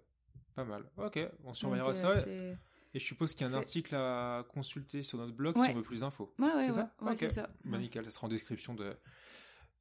Pas 0.57 0.65
mal. 0.65 0.83
Ok, 0.97 1.19
on 1.43 1.53
surveillera 1.53 1.93
ça. 1.93 2.11
Et 2.27 2.99
je 2.99 3.05
suppose 3.05 3.35
qu'il 3.35 3.45
y 3.45 3.49
a 3.49 3.53
un 3.53 3.57
article 3.59 3.93
à 3.93 4.43
consulter 4.49 5.03
sur 5.03 5.19
notre 5.19 5.35
blog 5.35 5.55
si 5.55 5.69
on 5.69 5.75
veut 5.75 5.83
plus 5.83 5.99
d'infos. 5.99 6.33
Ouais, 6.39 6.47
ouais, 6.47 6.55
ouais, 6.55 7.15
c'est 7.15 7.29
ça. 7.29 7.49
Bah, 7.63 7.79
ça 8.03 8.09
sera 8.09 8.25
en 8.25 8.27
description 8.27 8.73
de, 8.73 8.91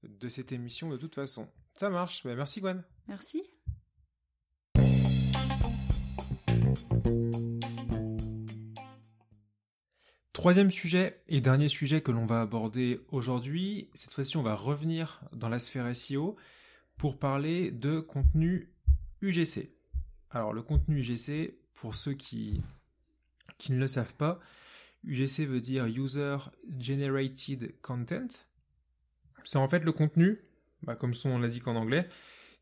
de 0.02 0.28
cette 0.28 0.52
émission 0.52 0.90
de 0.90 0.98
toute 0.98 1.14
façon. 1.14 1.48
Ça 1.72 1.88
marche. 1.88 2.24
Bah, 2.24 2.34
merci 2.36 2.60
Gwen. 2.60 2.84
Merci. 3.08 3.42
Troisième 10.34 10.70
sujet 10.70 11.22
et 11.28 11.40
dernier 11.40 11.68
sujet 11.68 12.02
que 12.02 12.12
l'on 12.12 12.26
va 12.26 12.42
aborder 12.42 13.00
aujourd'hui, 13.08 13.88
cette 13.94 14.12
fois-ci 14.12 14.36
on 14.36 14.42
va 14.42 14.54
revenir 14.54 15.22
dans 15.32 15.48
la 15.48 15.58
sphère 15.58 15.96
SEO 15.96 16.36
pour 16.98 17.18
parler 17.18 17.70
de 17.70 18.00
contenu 18.00 18.70
UGC. 19.22 19.75
Alors 20.36 20.52
le 20.52 20.60
contenu 20.60 21.00
UGC, 21.00 21.56
pour 21.72 21.94
ceux 21.94 22.12
qui, 22.12 22.62
ne 23.70 23.78
le 23.78 23.86
savent 23.86 24.14
pas, 24.16 24.38
UGC 25.04 25.46
veut 25.46 25.62
dire 25.62 25.86
User 25.86 26.36
Generated 26.78 27.74
Content. 27.80 28.28
C'est 29.42 29.56
en 29.56 29.66
fait 29.66 29.82
le 29.82 29.92
contenu, 29.92 30.38
bah, 30.82 30.94
comme 30.94 31.14
son 31.14 31.38
l'indique 31.38 31.66
en 31.68 31.76
anglais, 31.76 32.06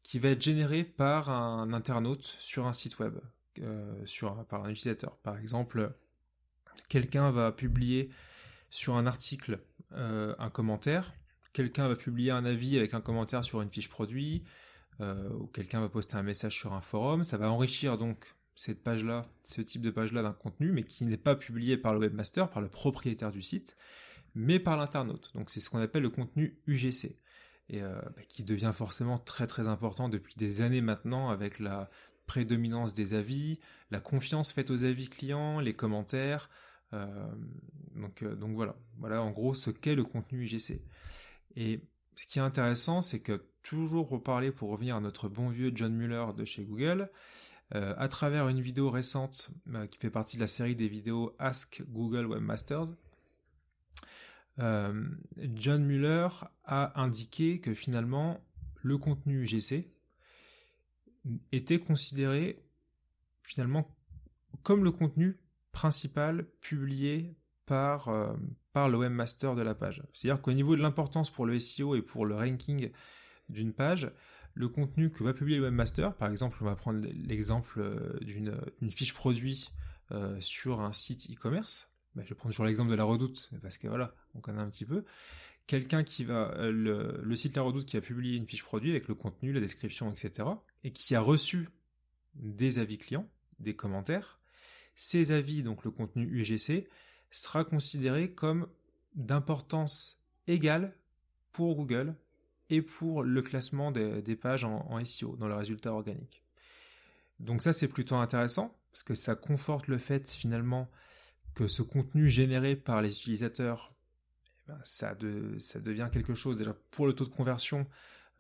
qui 0.05 0.21
va 0.21 0.29
être 0.29 0.43
généré 0.43 0.85
par 0.85 1.31
un 1.31 1.73
internaute 1.73 2.23
sur 2.23 2.69
un 2.69 2.73
site 2.73 3.01
web, 3.01 3.19
euh, 3.59 4.05
par 4.49 4.65
un 4.65 4.71
utilisateur. 4.71 5.17
Par 5.19 5.37
exemple, 5.37 5.97
quelqu'un 6.89 7.33
va 7.33 7.51
publier 7.51 8.09
sur 8.71 8.95
un 8.95 9.07
article 9.07 9.59
euh, 9.95 10.37
un 10.39 10.51
commentaire, 10.51 11.13
quelqu'un 11.53 11.89
va 11.89 11.97
publier 11.97 12.31
un 12.31 12.45
avis 12.45 12.77
avec 12.77 12.95
un 12.95 13.01
commentaire 13.01 13.43
sur 13.43 13.63
une 13.63 13.71
fiche 13.71 13.89
produit, 13.89 14.45
euh, 15.01 15.29
ou 15.31 15.47
quelqu'un 15.47 15.81
va 15.81 15.89
poster 15.89 16.17
un 16.17 16.23
message 16.23 16.57
sur 16.57 16.73
un 16.73 16.81
forum, 16.81 17.25
ça 17.25 17.37
va 17.37 17.51
enrichir 17.51 17.99
donc 17.99 18.35
cette 18.55 18.83
page-là, 18.83 19.27
ce 19.43 19.61
type 19.61 19.83
de 19.83 19.91
page-là 19.91 20.23
d'un 20.23 20.33
contenu, 20.33 20.71
mais 20.73 20.85
qui 20.85 21.05
n'est 21.05 21.17
pas 21.17 21.35
publié 21.35 21.77
par 21.77 21.93
le 21.93 22.01
webmaster, 22.01 22.49
par 22.51 22.63
le 22.63 22.69
propriétaire 22.69 23.33
du 23.33 23.43
site, 23.43 23.77
mais 24.35 24.59
par 24.59 24.77
l'internaute. 24.77 25.33
Donc 25.35 25.51
c'est 25.51 25.61
ce 25.61 25.71
qu'on 25.71 25.81
appelle 25.81 26.03
le 26.03 26.11
contenu 26.11 26.57
UGC, 26.67 27.19
et 27.71 27.83
euh, 27.83 28.01
bah, 28.17 28.23
qui 28.29 28.45
devient 28.45 28.73
forcément 28.75 29.19
très 29.19 29.47
très 29.47 29.69
important 29.69 30.09
depuis 30.09 30.35
des 30.37 30.61
années 30.61 30.83
maintenant 30.83 31.31
avec 31.31 31.59
la 31.59 31.89
prédominance 32.27 32.95
des 32.95 33.15
avis, 33.15 33.59
la 33.91 34.01
confiance 34.01 34.53
faite 34.53 34.71
aux 34.71 34.85
avis 34.85 35.09
clients, 35.09 35.61
les 35.61 35.75
commentaires. 35.75 36.49
Donc, 37.97 38.23
euh, 38.23 38.35
donc 38.35 38.55
voilà, 38.55 38.77
voilà 38.99 39.23
en 39.23 39.31
gros 39.31 39.55
ce 39.55 39.71
qu'est 39.71 39.95
le 39.95 40.05
contenu 40.05 40.45
UGC. 40.45 40.81
Et 41.57 41.81
ce 42.17 42.27
qui 42.27 42.39
est 42.39 42.43
intéressant, 42.43 43.03
c'est 43.03 43.21
que 43.21 43.45
toujours 43.65 44.09
reparler 44.09 44.53
pour 44.53 44.71
revenir 44.71 44.95
à 44.95 45.01
notre 45.01 45.29
bon 45.29 45.49
vieux 45.49 45.73
John 45.75 45.93
Mueller 45.97 46.27
de 46.37 46.45
chez 46.45 46.65
Google, 46.65 47.11
euh, 47.75 47.95
à 47.97 48.07
travers 48.07 48.49
une 48.49 48.61
vidéo 48.61 48.91
récente 48.91 49.51
euh, 49.75 49.87
qui 49.87 49.99
fait 49.99 50.11
partie 50.11 50.37
de 50.37 50.43
la 50.43 50.47
série 50.47 50.77
des 50.77 50.87
vidéos 50.87 51.35
Ask 51.39 51.83
Google 51.89 52.27
Webmasters, 52.27 52.95
euh, 54.61 55.09
John 55.55 55.85
Mueller 55.85 56.29
a 56.65 57.01
indiqué 57.03 57.59
que 57.59 57.75
finalement 57.75 58.39
le 58.83 58.99
contenu 58.99 59.43
UGC 59.43 59.91
était 61.51 61.81
considéré 61.81 62.57
finalement 63.43 63.97
comme 64.63 64.85
le 64.85 64.93
contenu 64.93 65.41
principal 65.73 66.47
publié 66.61 67.35
par, 67.65 68.11
par 68.75 68.91
le 68.91 68.99
webmaster 68.99 69.55
de 69.55 69.63
la 69.63 69.75
page. 69.75 70.03
C'est-à-dire 70.13 70.41
qu'au 70.43 70.53
niveau 70.53 70.77
de 70.77 70.83
l'importance 70.83 71.31
pour 71.31 71.47
le 71.47 71.59
SEO 71.59 71.97
et 71.97 72.03
pour 72.03 72.27
le 72.27 72.37
ranking 72.37 72.91
d'une 73.49 73.73
page, 73.73 74.11
le 74.55 74.69
contenu 74.69 75.11
que 75.11 75.25
va 75.25 75.35
publier 75.35 75.59
le 75.59 75.65
webmaster, 75.65 76.15
par 76.15 76.31
exemple, 76.31 76.59
on 76.61 76.65
va 76.65 76.77
prendre 76.77 77.07
l'exemple 77.13 77.81
euh, 77.81 78.19
d'une 78.21 78.91
fiche 78.91 79.13
produit 79.13 79.71
euh, 80.13 80.41
sur 80.41 80.81
un 80.81 80.93
site 80.93 81.31
e-commerce. 81.31 81.97
Bah, 82.15 82.23
je 82.25 82.29
vais 82.29 82.35
prendre 82.37 82.55
sur 82.55 82.65
l'exemple 82.65 82.91
de 82.91 82.97
la 82.97 83.05
Redoute 83.05 83.51
parce 83.63 83.79
que 83.79 83.89
voilà, 83.89 84.15
on 84.35 84.41
connaît 84.41 84.63
un 84.63 84.71
petit 84.71 84.85
peu. 84.85 85.05
Quelqu'un 85.67 86.05
qui 86.05 86.25
va 86.25 86.53
euh, 86.53 86.71
le, 86.71 87.21
le, 87.23 87.37
site 87.37 87.57
La 87.57 87.63
Redoute 87.63 87.87
qui 87.87 87.97
a 87.97 88.01
publié 88.01 88.37
une 88.37 88.47
fiche 88.47 88.63
produit 88.63 88.91
avec 88.91 89.09
le 89.09 89.15
contenu, 89.15 89.53
la 89.53 89.61
description, 89.61 90.11
etc. 90.11 90.49
et 90.85 90.93
qui 90.93 91.15
a 91.15 91.21
reçu 91.21 91.69
des 92.35 92.79
avis 92.79 92.99
clients, 92.99 93.29
des 93.59 93.75
commentaires. 93.75 94.39
Ces 94.95 95.33
avis, 95.33 95.65
donc 95.65 95.85
le 95.85 95.91
contenu 95.91 96.27
UGC, 96.27 96.89
sera 97.31 97.65
considéré 97.65 98.33
comme 98.33 98.69
d'importance 99.17 100.23
égale 100.47 100.97
pour 101.51 101.75
Google 101.75 102.15
et 102.71 102.83
pour 102.83 103.23
le 103.23 103.43
classement 103.43 103.91
des, 103.93 104.37
pages 104.37 104.65
en, 104.65 105.05
SEO, 105.05 105.37
dans 105.37 105.49
le 105.49 105.55
résultat 105.55 105.93
organique. 105.93 106.43
Donc 107.41 107.63
ça 107.63 107.73
c'est 107.73 107.89
plutôt 107.89 108.17
intéressant, 108.17 108.77
parce 108.93 109.03
que 109.03 109.15
ça 109.15 109.35
conforte 109.35 109.89
le 109.89 109.99
fait 109.99 110.31
finalement 110.31 110.91
que 111.55 111.67
ce 111.67 111.83
contenu 111.83 112.29
généré 112.29 112.77
par 112.77 113.03
les 113.03 113.17
utilisateurs, 113.17 113.95
eh 114.67 114.73
ben, 114.73 114.79
ça, 114.83 115.15
devient 115.15 116.09
quelque 116.13 116.35
chose 116.35 116.57
déjà 116.57 116.75
pour 116.91 117.07
le 117.07 117.13
taux 117.13 117.25
de 117.25 117.31
conversion, 117.31 117.87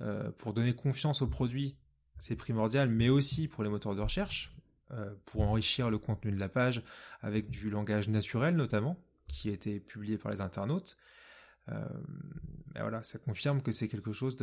euh, 0.01 0.31
pour 0.33 0.53
donner 0.53 0.75
confiance 0.75 1.23
au 1.23 1.29
produit, 1.29 1.77
c'est 2.19 2.37
primordial, 2.37 2.89
mais 2.89 3.09
aussi 3.09 3.49
pour 3.49 3.63
les 3.63 3.71
moteurs 3.71 3.95
de 3.95 4.01
recherche, 4.01 4.55
euh, 4.93 5.15
pour 5.27 5.43
enrichir 5.43 5.91
le 5.91 5.99
contenu 5.99 6.31
de 6.31 6.39
la 6.39 6.49
page 6.49 6.83
avec 7.21 7.51
du 7.51 7.71
langage 7.71 8.09
naturel 8.09 8.57
notamment, 8.57 8.97
qui 9.27 9.51
a 9.51 9.53
été 9.53 9.81
publié 9.81 10.19
par 10.19 10.33
les 10.33 10.41
internautes. 10.41 10.97
Euh, 11.71 11.89
voilà, 12.77 13.03
ça 13.03 13.19
confirme 13.19 13.63
que 13.63 13.73
c'est 13.73 13.89
quelque 13.89 14.13
chose 14.13 14.37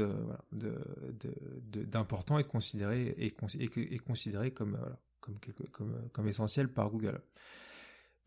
d'important 0.51 2.39
et 2.39 2.43
considéré 2.43 3.15
comme, 4.53 4.77
essentiel 6.25 6.71
par 6.71 6.89
Google. 6.89 7.21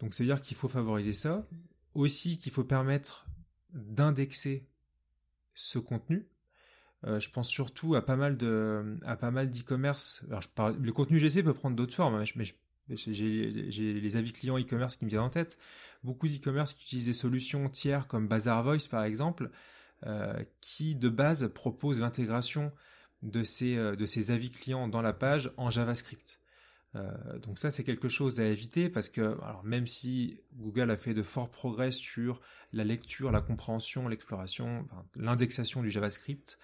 Donc 0.01 0.15
c'est 0.15 0.25
à 0.25 0.27
dire 0.27 0.41
qu'il 0.41 0.57
faut 0.57 0.69
favoriser 0.69 1.13
ça, 1.13 1.47
aussi 1.95 2.39
qu'il 2.39 2.53
faut 2.53 2.65
permettre 2.65 3.27
d'indexer 3.73 4.69
ce 5.55 5.79
contenu. 5.79 6.29
Euh, 7.07 7.21
je 7.21 7.31
pense 7.31 7.49
surtout 7.49 7.95
à 7.95 8.05
pas 8.05 8.17
mal 8.17 8.37
d'e-commerce. 8.37 10.27
Le 10.59 10.91
contenu 10.91 11.19
GC 11.19 11.43
peut 11.43 11.55
prendre 11.55 11.77
d'autres 11.77 11.95
formes, 11.95 12.15
hein, 12.15 12.25
mais 12.37 12.45
je, 12.45 12.55
J'ai 12.89 13.51
les 13.51 14.17
avis 14.17 14.33
clients 14.33 14.59
e-commerce 14.59 14.97
qui 14.97 15.05
me 15.05 15.11
viennent 15.11 15.23
en 15.23 15.31
tête. 15.31 15.59
Beaucoup 16.03 16.29
d'e-commerce 16.29 16.75
qui 16.75 16.85
utilisent 16.85 17.07
des 17.07 17.13
solutions 17.15 17.69
tiers 17.69 18.07
comme 18.07 18.29
Bazaar 18.29 18.63
Voice 18.63 18.89
par 18.91 19.05
exemple, 19.05 19.51
euh, 20.07 20.43
qui 20.61 20.95
de 20.95 21.09
base 21.09 21.51
proposent 21.55 22.01
l'intégration 22.01 22.73
de 23.23 23.43
ces, 23.43 23.77
euh, 23.77 23.97
de 23.97 24.05
ces 24.05 24.33
avis 24.33 24.51
clients 24.51 24.87
dans 24.87 25.01
la 25.01 25.15
page 25.15 25.51
en 25.57 25.71
JavaScript. 25.71 26.41
Euh, 26.95 27.39
donc 27.39 27.59
ça 27.59 27.71
c'est 27.71 27.85
quelque 27.85 28.09
chose 28.09 28.39
à 28.39 28.45
éviter 28.45 28.91
parce 28.91 29.09
que 29.09 29.23
alors 29.43 29.65
même 29.65 29.87
si 29.87 30.41
Google 30.53 30.91
a 30.91 30.97
fait 30.99 31.15
de 31.15 31.23
forts 31.23 31.51
progrès 31.51 31.91
sur 31.91 32.43
la 32.75 32.85
lecture, 32.85 33.33
la 33.33 33.41
compréhension, 33.41 34.09
l'exploration, 34.09 34.87
l'indexation 35.17 35.83
du 35.83 35.91
JavaScript, 35.91 36.59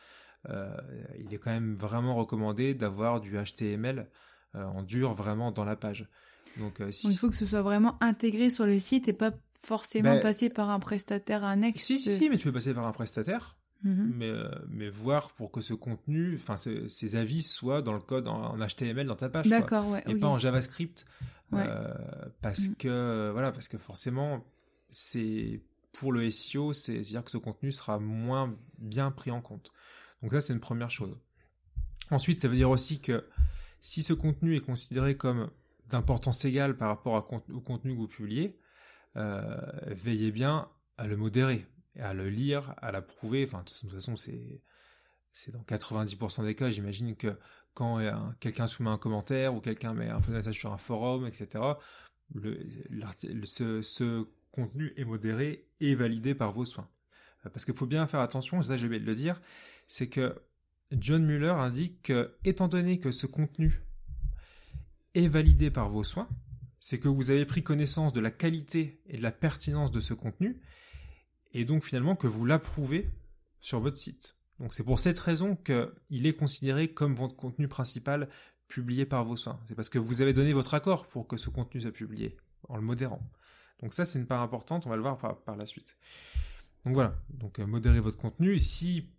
il 0.49 1.35
est 1.35 1.39
quand 1.39 1.51
même 1.51 1.75
vraiment 1.75 2.15
recommandé 2.15 2.75
d'avoir 2.75 3.21
du 3.21 3.37
HTML 3.37 4.09
en 4.55 4.83
dur 4.83 5.15
vraiment 5.15 5.53
dans 5.53 5.65
la 5.65 5.77
page. 5.77 6.09
Donc, 6.59 6.81
euh, 6.81 6.91
il 7.05 7.17
faut 7.17 7.29
que 7.29 7.37
ce 7.37 7.47
soit 7.47 7.63
vraiment 7.63 7.97
intégré 8.03 8.51
sur 8.51 8.67
le 8.67 8.79
site 8.79 9.09
et 9.09 9.13
pas 9.13 9.33
forcément 9.63 10.15
ben, 10.15 10.21
passer 10.21 10.51
par 10.51 10.71
un 10.71 10.81
prestataire 10.81 11.45
annexe. 11.45 11.85
Si, 11.85 11.99
si, 11.99 12.17
si, 12.17 12.31
mais 12.31 12.39
tu 12.39 12.45
peux 12.45 12.53
passer 12.53 12.75
par 12.75 12.87
un 12.87 12.93
prestataire. 12.93 13.57
Mhm. 13.83 14.13
mais, 14.15 14.33
mais 14.69 14.91
voir 14.91 15.33
pour 15.33 15.51
que 15.51 15.63
ce 15.63 15.73
contenu, 15.73 16.35
enfin 16.35 16.59
ces 16.59 17.17
avis 17.17 17.41
soient 17.41 17.81
dans 17.81 17.95
le 17.95 18.01
code 18.01 18.29
en, 18.29 18.59
HTML 18.59 19.07
dans 19.07 19.17
ta 19.17 19.31
page. 19.31 19.47
D'accord, 19.47 19.89
ouais. 19.89 20.05
Et 20.07 20.17
pas 20.17 20.27
en 20.27 20.37
JavaScript. 20.37 21.07
parce 21.51 22.69
mhm. 22.69 22.77
que, 22.77 23.31
voilà, 23.33 23.53
parce 23.53 23.69
que 23.69 23.79
forcément, 23.79 24.45
c'est 24.91 25.63
pour 25.93 26.13
le 26.13 26.29
SEO, 26.31 26.73
c'est-à-dire 26.73 27.25
que 27.25 27.31
ce 27.31 27.39
contenu 27.39 27.73
sera 27.73 27.99
moins 27.99 28.55
bien 28.79 29.11
pris 29.11 29.31
en 29.31 29.41
compte. 29.41 29.73
Donc 30.23 30.33
ça, 30.33 30.41
c'est 30.41 30.53
une 30.53 30.61
première 30.61 30.91
chose. 30.91 31.17
Ensuite, 32.11 32.41
ça 32.41 32.49
veut 32.49 32.57
dire 32.57 32.71
aussi 32.71 33.01
que 33.01 33.25
si 33.81 34.03
ce 34.03 34.13
contenu 34.13 34.57
est 34.57 34.61
considéré 34.61 35.17
comme 35.17 35.51
d'importance 35.87 36.45
égale 36.45 36.77
par 36.77 36.89
rapport 36.89 37.29
au 37.53 37.61
contenu 37.61 37.93
que 37.95 37.99
vous 37.99 38.09
publiez, 38.09 38.59
euh, 39.17 39.57
veillez 39.87 40.31
bien 40.31 40.69
à 40.99 41.07
le 41.07 41.17
modérer, 41.17 41.67
à 41.99 42.15
le 42.15 42.29
lire, 42.29 42.75
à 42.79 42.93
l'approuver. 42.93 43.45
Enfin, 43.45 43.63
de 43.65 43.71
toute 43.71 43.91
façon, 43.91 44.17
c'est 44.17 44.63
dans 45.53 45.63
90% 45.63 46.45
des 46.45 46.55
cas. 46.55 46.71
J'imagine 46.71 47.17
que 47.17 47.37
quand 47.75 48.01
quelqu'un 48.41 48.67
soumet 48.67 48.91
un 48.91 48.99
commentaire 48.99 49.55
ou 49.55 49.61
quelqu'un 49.61 49.95
met 49.95 50.09
un 50.09 50.21
peu 50.21 50.33
de 50.33 50.37
message 50.37 50.59
sur 50.59 50.73
un 50.73 50.79
forum, 50.79 51.27
etc., 51.27 51.65
ce, 53.45 53.83
ce 53.83 54.27
contenu 54.53 54.93
est 54.97 55.05
modéré 55.05 55.69
et 55.81 55.95
validé 55.95 56.35
par 56.35 56.53
vos 56.53 56.65
soins. 56.65 56.89
Parce 57.43 57.65
qu'il 57.65 57.75
faut 57.75 57.87
bien 57.87 58.07
faire 58.07 58.21
attention, 58.21 58.61
ça 58.63 58.77
je 58.77 58.87
vais 58.87 58.99
le 58.99 59.15
dire, 59.15 59.41
c'est 59.89 60.09
que 60.09 60.41
John 60.93 61.25
Mueller 61.25 61.51
indique 61.51 62.03
que, 62.03 62.37
étant 62.45 62.69
donné 62.69 62.99
que 62.99 63.11
ce 63.11 63.27
contenu 63.27 63.83
est 65.15 65.29
validé 65.29 65.71
par 65.71 65.89
vos 65.89 66.05
soins, 66.05 66.29
c'est 66.81 66.99
que 66.99 67.09
vous 67.09 67.31
avez 67.31 67.45
pris 67.45 67.63
connaissance 67.63 68.13
de 68.13 68.21
la 68.21 68.31
qualité 68.31 69.01
et 69.07 69.19
de 69.19 69.23
la 69.23 69.33
pertinence 69.33 69.91
de 69.91 70.01
ce 70.01 70.15
contenu, 70.15 70.61
et 71.53 71.65
donc 71.65 71.85
finalement 71.85 72.17
que 72.17 72.27
vous 72.27 72.45
l'approuvez 72.45 73.11
sur 73.61 73.81
votre 73.81 73.99
site. 73.99 74.37
Donc 74.59 74.75
c'est 74.75 74.85
pour 74.85 74.99
cette 74.99 75.19
raison 75.19 75.57
qu'il 75.57 76.27
est 76.27 76.35
considéré 76.35 76.93
comme 76.93 77.15
votre 77.15 77.37
contenu 77.37 77.69
principal 77.69 78.29
publié 78.69 79.05
par 79.05 79.25
vos 79.25 79.37
soins. 79.37 79.61
C'est 79.67 79.75
parce 79.75 79.89
que 79.89 79.99
vous 79.99 80.23
avez 80.23 80.33
donné 80.33 80.53
votre 80.53 80.75
accord 80.75 81.09
pour 81.09 81.27
que 81.27 81.37
ce 81.37 81.51
contenu 81.51 81.81
soit 81.81 81.93
publié, 81.93 82.37
en 82.69 82.77
le 82.77 82.83
modérant. 82.83 83.23
Donc 83.81 83.95
ça 83.95 84.05
c'est 84.05 84.19
une 84.19 84.27
part 84.27 84.43
importante, 84.43 84.87
on 84.87 84.91
va 84.91 84.97
le 84.97 85.03
voir 85.03 85.19
par, 85.19 85.57
la 85.57 85.67
suite. 85.67 85.97
Donc 86.85 86.95
voilà, 86.95 87.19
donc 87.31 87.59
euh, 87.59 87.67
modérez 87.67 88.01
votre 88.01 88.17
contenu. 88.17 88.59
Si 88.59 89.11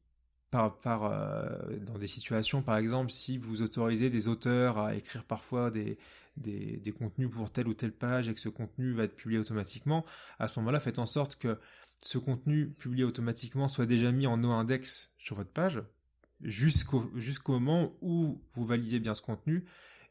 par, 0.51 1.05
euh, 1.05 1.47
dans 1.85 1.97
des 1.97 2.07
situations, 2.07 2.61
par 2.61 2.77
exemple, 2.77 3.09
si 3.09 3.37
vous 3.37 3.63
autorisez 3.63 4.09
des 4.09 4.27
auteurs 4.27 4.77
à 4.77 4.95
écrire 4.95 5.23
parfois 5.23 5.71
des, 5.71 5.97
des, 6.37 6.77
des, 6.77 6.91
contenus 6.91 7.29
pour 7.29 7.49
telle 7.49 7.67
ou 7.67 7.73
telle 7.73 7.93
page 7.93 8.27
et 8.27 8.33
que 8.33 8.39
ce 8.39 8.49
contenu 8.49 8.93
va 8.93 9.05
être 9.05 9.15
publié 9.15 9.39
automatiquement, 9.39 10.05
à 10.39 10.47
ce 10.47 10.59
moment-là, 10.59 10.79
faites 10.79 10.99
en 10.99 11.05
sorte 11.05 11.37
que 11.37 11.57
ce 12.01 12.17
contenu 12.17 12.67
publié 12.67 13.05
automatiquement 13.05 13.67
soit 13.67 13.85
déjà 13.85 14.11
mis 14.11 14.27
en 14.27 14.37
no-index 14.37 15.11
sur 15.17 15.35
votre 15.37 15.51
page 15.51 15.81
jusqu'au 16.41 17.09
jusqu'au 17.15 17.53
moment 17.59 17.93
où 18.01 18.41
vous 18.55 18.65
validez 18.65 18.99
bien 18.99 19.13
ce 19.13 19.21
contenu 19.21 19.65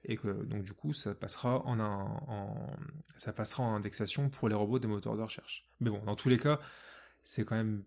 et 0.05 0.17
que 0.17 0.29
donc 0.45 0.63
du 0.63 0.73
coup 0.73 0.93
ça 0.93 1.15
passera 1.15 1.67
en, 1.67 1.81
en 1.81 2.77
ça 3.17 3.33
passera 3.33 3.65
en 3.65 3.75
indexation 3.75 4.31
pour 4.31 4.49
les 4.49 4.55
robots 4.55 4.79
des 4.79 4.89
moteurs 4.89 5.17
de 5.17 5.23
recherche. 5.23 5.67
Mais 5.81 5.91
bon, 5.91 6.03
dans 6.05 6.15
tous 6.15 6.29
les 6.29 6.39
cas, 6.39 6.61
c'est 7.23 7.45
quand 7.45 7.57
même 7.57 7.83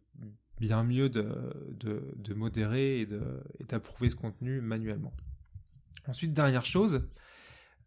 bien 0.60 0.84
mieux 0.84 1.10
de, 1.10 2.34
modérer 2.34 3.02
et 3.02 3.08
d'approuver 3.68 4.10
ce 4.10 4.16
contenu 4.16 4.62
manuellement. 4.62 5.13
Ensuite, 6.08 6.34
dernière 6.34 6.66
chose, 6.66 7.08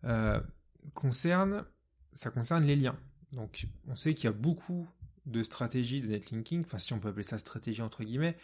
euh, 0.04 0.40
concerne, 0.94 1.64
ça 2.12 2.30
concerne 2.30 2.64
les 2.64 2.76
liens. 2.76 2.98
Donc, 3.32 3.66
on 3.88 3.96
sait 3.96 4.14
qu'il 4.14 4.24
y 4.24 4.28
a 4.28 4.32
beaucoup 4.32 4.88
de 5.26 5.42
stratégies 5.42 6.00
de 6.00 6.08
netlinking, 6.08 6.64
enfin 6.64 6.78
si 6.78 6.92
on 6.92 7.00
peut 7.00 7.08
appeler 7.08 7.24
ça 7.24 7.38
stratégie 7.38 7.82
entre 7.82 8.04
guillemets, 8.04 8.36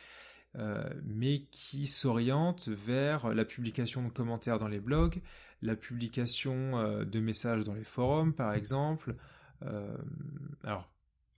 euh, 0.56 0.82
mais 1.04 1.42
qui 1.52 1.87
s'orientent 1.87 2.68
vers 2.68 3.32
la 3.32 3.44
publication 3.44 4.02
de 4.02 4.11
commentaires 4.11 4.58
dans 4.58 4.68
les 4.68 4.80
blogs, 4.80 5.22
la 5.62 5.76
publication 5.76 6.78
euh, 6.78 7.04
de 7.04 7.20
messages 7.20 7.64
dans 7.64 7.74
les 7.74 7.85
forums 7.85 8.35
par 8.35 8.52
exemple. 8.52 9.14
alors 10.64 10.90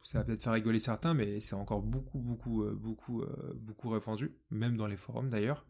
ça 0.04 0.18
va 0.18 0.24
peut-être 0.24 0.42
faire 0.42 0.52
rigoler 0.52 0.78
certains, 0.78 1.14
mais 1.14 1.40
c'est 1.40 1.54
encore 1.54 1.80
beaucoup, 1.80 2.18
beaucoup, 2.18 2.62
euh, 2.62 2.74
beaucoup, 2.74 3.22
euh, 3.22 3.54
beaucoup 3.56 3.88
répandu, 3.88 4.36
même 4.50 4.76
dans 4.76 4.86
les 4.86 4.98
forums 4.98 5.30
d'ailleurs. 5.30 5.66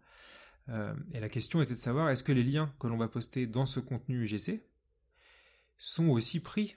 Euh, 0.70 0.92
et 1.12 1.20
la 1.20 1.28
question 1.28 1.62
était 1.62 1.74
de 1.74 1.78
savoir 1.78 2.10
est-ce 2.10 2.24
que 2.24 2.32
les 2.32 2.42
liens 2.42 2.74
que 2.80 2.88
l'on 2.88 2.96
va 2.96 3.06
poster 3.06 3.46
dans 3.46 3.64
ce 3.64 3.78
contenu 3.78 4.24
UGC 4.24 4.66
sont 5.76 6.08
aussi 6.08 6.40
pris 6.40 6.76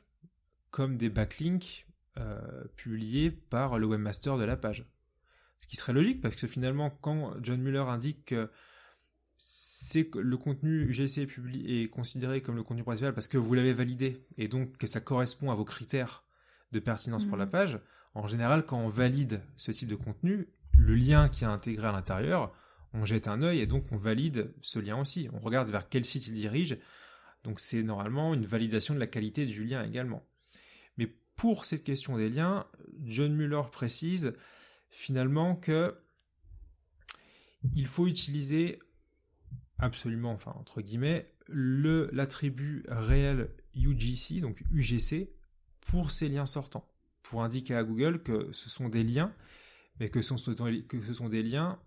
comme 0.70 0.98
des 0.98 1.10
backlinks 1.10 1.86
publiés 2.76 3.30
par 3.30 3.78
le 3.78 3.86
webmaster 3.86 4.38
de 4.38 4.44
la 4.44 4.58
page? 4.58 4.86
Ce 5.60 5.68
qui 5.68 5.78
serait 5.78 5.94
logique 5.94 6.22
parce 6.22 6.36
que 6.36 6.48
finalement, 6.48 6.90
quand 6.90 7.34
John 7.42 7.62
Muller 7.62 7.86
indique 7.88 8.26
que 8.26 8.52
c'est 9.38 10.14
le 10.16 10.38
contenu 10.38 10.90
UGC 10.90 11.20
est, 11.20 11.84
est 11.84 11.90
considéré 11.90 12.42
comme 12.42 12.56
le 12.56 12.64
contenu 12.64 12.84
principal 12.84 13.14
parce 13.14 13.28
que 13.28 13.38
vous 13.38 13.54
l'avez 13.54 13.74
validé 13.74 14.26
et 14.38 14.48
donc 14.48 14.78
que 14.78 14.88
ça 14.88 15.00
correspond 15.00 15.52
à 15.52 15.56
vos 15.56 15.66
critères 15.66 16.27
de 16.72 16.80
pertinence 16.80 17.26
pour 17.26 17.38
la 17.38 17.46
mhm. 17.46 17.52
page, 17.52 17.80
en 18.14 18.28
général, 18.28 18.66
quand 18.66 18.80
on 18.80 18.90
valide 18.90 19.42
ce 19.56 19.72
type 19.72 19.90
de 19.90 19.96
contenu, 19.96 20.48
le 20.78 20.96
lien 20.96 21.30
qui 21.30 21.44
est 21.44 21.48
intégré 21.48 21.88
à 21.88 21.92
l'intérieur, 21.92 22.52
on 22.94 23.06
jette 23.06 23.28
un 23.28 23.42
œil 23.42 23.60
et 23.60 23.68
donc 23.68 23.84
on 23.92 23.98
valide 23.98 24.54
ce 24.62 24.80
lien 24.80 25.00
aussi. 25.00 25.30
On 25.34 25.40
regarde 25.40 25.70
vers 25.70 25.88
quel 25.90 26.06
site 26.06 26.28
il 26.28 26.34
dirige. 26.34 26.78
Donc 27.44 27.60
c'est 27.60 27.84
normalement 27.84 28.34
une 28.34 28.46
validation 28.46 28.94
de 28.94 29.00
la 29.00 29.08
qualité 29.08 29.46
du 29.46 29.64
lien 29.64 29.84
également. 29.84 30.26
Mais 30.98 31.16
pour 31.36 31.66
cette 31.66 31.84
question 31.84 32.18
des 32.18 32.30
liens, 32.30 32.66
John 33.04 33.36
Muller 33.36 33.62
précise 33.72 34.34
finalement 34.90 35.56
que 35.56 35.96
il 37.74 37.88
faut 37.88 38.08
utiliser 38.08 38.80
absolument, 39.78 40.32
enfin 40.32 40.54
entre 40.58 40.82
guillemets, 40.82 41.32
le 41.48 42.10
l'attribut 42.14 42.84
réel 42.88 43.50
UGC, 43.76 44.42
donc 44.42 44.64
UGC, 44.72 45.30
pour 45.88 46.12
ces 46.12 46.30
liens 46.30 46.46
sortants, 46.46 46.88
pour 47.24 47.44
indiquer 47.44 47.76
à 47.76 47.84
Google 47.84 48.22
que 48.22 48.52
ce 48.52 48.70
sont 48.70 48.90
des 48.90 49.04
liens, 49.04 49.34
mais 50.00 50.10
que 50.10 50.22
ce 50.22 50.38
sont, 50.38 50.54
que 50.88 51.02
ce 51.02 51.14
sont 51.14 51.30
des 51.30 51.44
liens 51.44 51.80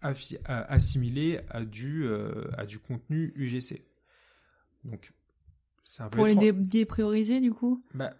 assimilés 0.00 1.40
à 1.48 1.64
du, 1.64 2.04
euh, 2.04 2.44
à 2.56 2.66
du 2.66 2.78
contenu 2.78 3.32
UGC. 3.34 3.82
Donc, 4.84 5.12
c'est 5.82 6.02
un 6.02 6.08
peu 6.08 6.18
pour 6.18 6.26
les 6.26 6.52
déprioriser 6.52 7.40
du 7.40 7.52
coup? 7.52 7.82
Bah, 7.94 8.14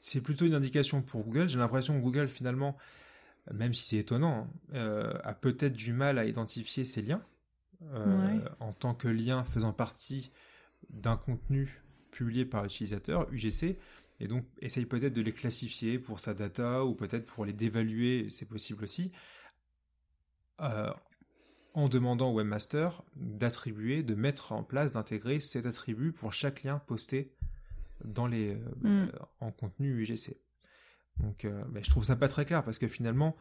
C'est 0.00 0.22
plutôt 0.22 0.46
une 0.46 0.54
indication 0.54 1.02
pour 1.02 1.24
Google. 1.24 1.48
J'ai 1.48 1.58
l'impression 1.58 1.98
que 1.98 2.02
Google 2.02 2.28
finalement, 2.28 2.76
même 3.52 3.74
si 3.74 3.84
c'est 3.84 3.96
étonnant, 3.96 4.42
hein, 4.42 4.74
euh, 4.74 5.12
a 5.24 5.34
peut-être 5.34 5.74
du 5.74 5.92
mal 5.92 6.18
à 6.18 6.24
identifier 6.24 6.84
ces 6.84 7.02
liens 7.02 7.20
euh, 7.92 8.38
en 8.60 8.72
tant 8.72 8.94
que 8.94 9.08
lien 9.08 9.44
faisant 9.44 9.72
partie 9.72 10.30
d'un 10.90 11.16
contenu 11.16 11.82
publié 12.10 12.44
par 12.44 12.62
l'utilisateur 12.62 13.30
UGC 13.32 13.76
et 14.20 14.28
donc 14.28 14.44
essaye 14.60 14.86
peut-être 14.86 15.12
de 15.12 15.22
les 15.22 15.32
classifier 15.32 15.98
pour 15.98 16.20
sa 16.20 16.34
data 16.34 16.84
ou 16.84 16.94
peut-être 16.94 17.26
pour 17.26 17.44
les 17.44 17.52
dévaluer, 17.52 18.28
c'est 18.30 18.48
possible 18.48 18.84
aussi, 18.84 19.12
euh, 20.60 20.92
en 21.74 21.88
demandant 21.88 22.30
au 22.30 22.34
webmaster 22.34 23.02
d'attribuer, 23.14 24.02
de 24.02 24.14
mettre 24.14 24.52
en 24.52 24.64
place, 24.64 24.90
d'intégrer 24.90 25.38
cet 25.38 25.66
attribut 25.66 26.12
pour 26.12 26.32
chaque 26.32 26.64
lien 26.64 26.80
posté 26.80 27.32
dans 28.04 28.26
les, 28.26 28.54
euh, 28.84 29.06
mm. 29.06 29.12
en 29.40 29.52
contenu 29.52 30.02
UGC. 30.02 30.36
Donc 31.20 31.44
euh, 31.44 31.62
je 31.80 31.90
trouve 31.90 32.04
ça 32.04 32.16
pas 32.16 32.28
très 32.28 32.44
clair 32.44 32.64
parce 32.64 32.78
que 32.78 32.88
finalement, 32.88 33.36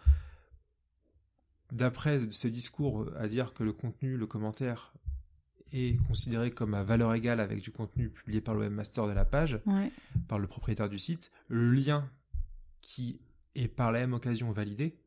d'après 1.72 2.20
ce 2.30 2.48
discours 2.48 3.10
à 3.18 3.28
dire 3.28 3.54
que 3.54 3.64
le 3.64 3.74
contenu, 3.74 4.18
le 4.18 4.28
commentaire 4.28 4.94
est 5.74 5.98
considéré 6.08 6.52
comme 6.52 6.74
à 6.74 6.84
valeur 6.84 7.14
égale 7.14 7.40
avec 7.40 7.62
du 7.62 7.72
contenu 7.72 8.10
publié 8.10 8.42
par 8.42 8.54
le 8.54 8.62
webmaster 8.62 9.08
de 9.08 9.14
la 9.14 9.26
page, 9.26 9.60
par 10.28 10.40
le 10.40 10.48
propriétaire 10.48 10.90
du 10.90 11.00
site, 11.00 11.32
le 11.48 11.72
lien 11.72 12.10
qui 12.82 13.20
est 13.56 13.68
par 13.68 13.92
la 13.92 14.00
même 14.00 14.14
occasion 14.14 14.52
validé, 14.52 14.98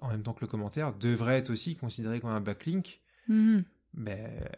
en 0.00 0.08
même 0.08 0.22
temps 0.22 0.32
que 0.32 0.42
le 0.42 0.46
commentaire, 0.46 0.94
devrait 0.94 1.38
être 1.38 1.50
aussi 1.50 1.76
considéré 1.76 2.20
comme 2.20 2.30
un 2.30 2.40
backlink, 2.40 3.00
mhm. 3.28 3.64
mais 3.94 4.50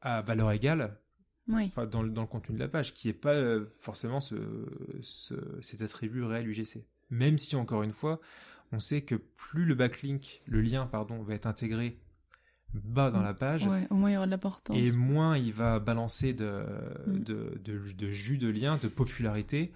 à 0.00 0.22
valeur 0.22 0.50
égale 0.52 0.98
dans, 1.46 2.02
le 2.02 2.26
contenu 2.26 2.54
de 2.54 2.60
la 2.60 2.68
page, 2.68 2.94
qui 2.94 3.08
n'est 3.08 3.14
pas 3.14 3.34
euh, 3.34 3.66
forcément 3.78 4.20
ce, 4.20 4.36
cet 5.60 5.82
attribut 5.82 6.22
réel 6.22 6.48
UGC. 6.48 6.86
Même 7.10 7.38
si, 7.38 7.56
encore 7.56 7.82
une 7.82 7.92
fois, 7.92 8.20
on 8.70 8.80
sait 8.80 9.02
que 9.02 9.14
plus 9.14 9.64
le 9.64 9.74
backlink, 9.74 10.40
le 10.46 10.60
lien, 10.60 10.86
pardon, 10.86 11.22
va 11.22 11.34
être 11.34 11.46
intégré 11.46 11.98
bas 12.74 13.10
dans 13.10 13.22
la 13.22 13.34
page, 13.34 13.68
au 13.90 13.94
moins 13.94 14.10
il 14.10 14.14
y 14.14 14.16
aura 14.16 14.26
de 14.26 14.30
l'importance. 14.30 14.76
Et 14.76 14.92
moins 14.92 15.36
il 15.36 15.52
va 15.52 15.78
balancer 15.78 16.32
de, 16.32 16.64
mm. 17.06 17.20
de, 17.24 17.60
de, 17.64 18.10
jus 18.10 18.38
de 18.38 18.48
lien, 18.48 18.78
de 18.82 18.88
popularité 18.88 19.72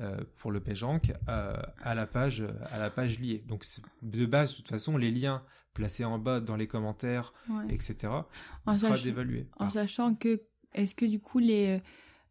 euh, 0.00 0.16
pour 0.38 0.50
le 0.50 0.60
PageRank 0.60 1.12
euh, 1.28 1.54
à, 1.82 1.94
la 1.94 2.06
page, 2.06 2.44
à 2.70 2.78
la 2.78 2.90
page 2.90 3.18
liée. 3.18 3.44
Donc 3.48 3.64
de 4.02 4.26
base, 4.26 4.52
de 4.52 4.56
toute 4.56 4.68
façon, 4.68 4.96
les 4.96 5.10
liens 5.10 5.42
placés 5.74 6.04
en 6.04 6.18
bas 6.18 6.40
dans 6.40 6.56
les 6.56 6.66
commentaires, 6.66 7.32
etc., 7.68 8.12
en 8.66 8.72
sera 8.72 8.98
dévalué. 8.98 9.46
En 9.58 9.66
ah. 9.66 9.70
sachant 9.70 10.14
que, 10.14 10.42
est-ce 10.74 10.94
que 10.94 11.04
du 11.04 11.20
coup 11.20 11.38
les 11.38 11.82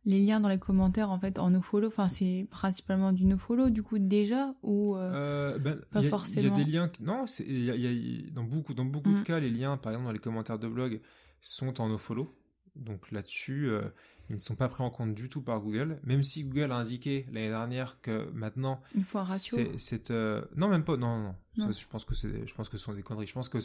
les 0.07 0.23
liens 0.23 0.39
dans 0.39 0.47
les 0.47 0.57
commentaires 0.57 1.11
en 1.11 1.19
fait 1.19 1.37
en 1.37 1.49
nofollow 1.49 1.89
enfin 1.89 2.07
c'est 2.07 2.47
principalement 2.49 3.11
du 3.11 3.25
nofollow 3.25 3.69
du 3.69 3.83
coup 3.83 3.99
déjà 3.99 4.53
ou 4.63 4.95
euh, 4.95 5.11
euh 5.55 5.59
ben, 5.59 5.81
pas 5.91 6.01
forcément 6.01 6.47
il 6.47 6.49
y 6.49 6.61
a 6.61 6.65
des 6.65 6.71
liens 6.71 6.91
non 7.01 7.25
il 7.45 7.65
y, 7.65 8.27
a, 8.27 8.31
dans 8.31 8.45
beaucoup 8.45 8.73
dans 8.73 8.85
beaucoup 8.85 9.11
de 9.11 9.19
mm. 9.19 9.23
cas 9.23 9.39
les 9.39 9.49
liens 9.49 9.75
par 9.75 9.91
exemple 9.91 10.05
dans 10.07 10.13
les 10.13 10.19
commentaires 10.19 10.59
de 10.59 10.69
blog 10.69 11.01
sont 11.41 11.79
en 11.81 11.89
nofollow. 11.89 12.27
Donc 12.75 13.11
là-dessus 13.11 13.69
euh, 13.69 13.81
ils 14.29 14.35
ne 14.35 14.39
sont 14.39 14.55
pas 14.55 14.69
pris 14.69 14.83
en 14.83 14.91
compte 14.91 15.13
du 15.15 15.29
tout 15.29 15.41
par 15.41 15.59
Google. 15.59 15.99
Même 16.03 16.21
si 16.21 16.43
Google 16.43 16.71
a 16.71 16.75
indiqué 16.75 17.25
l'année 17.31 17.49
dernière 17.49 17.99
que 18.01 18.29
maintenant 18.33 18.79
il 18.95 19.03
faut 19.03 19.17
un 19.17 19.23
ratio. 19.23 19.57
c'est 19.77 20.11
non 20.55 20.67
même 20.67 20.83
pas 20.83 20.95
non 20.95 21.35
non, 21.57 21.71
je 21.71 21.87
pense 21.87 22.05
que 22.05 22.13
c'est 22.13 22.45
je 22.45 22.53
pense 22.53 22.69
que 22.69 22.77
ce 22.77 22.83
sont 22.83 22.93
des 22.93 23.01
conneries. 23.01 23.25
Je 23.25 23.33
pense 23.33 23.49
que 23.49 23.57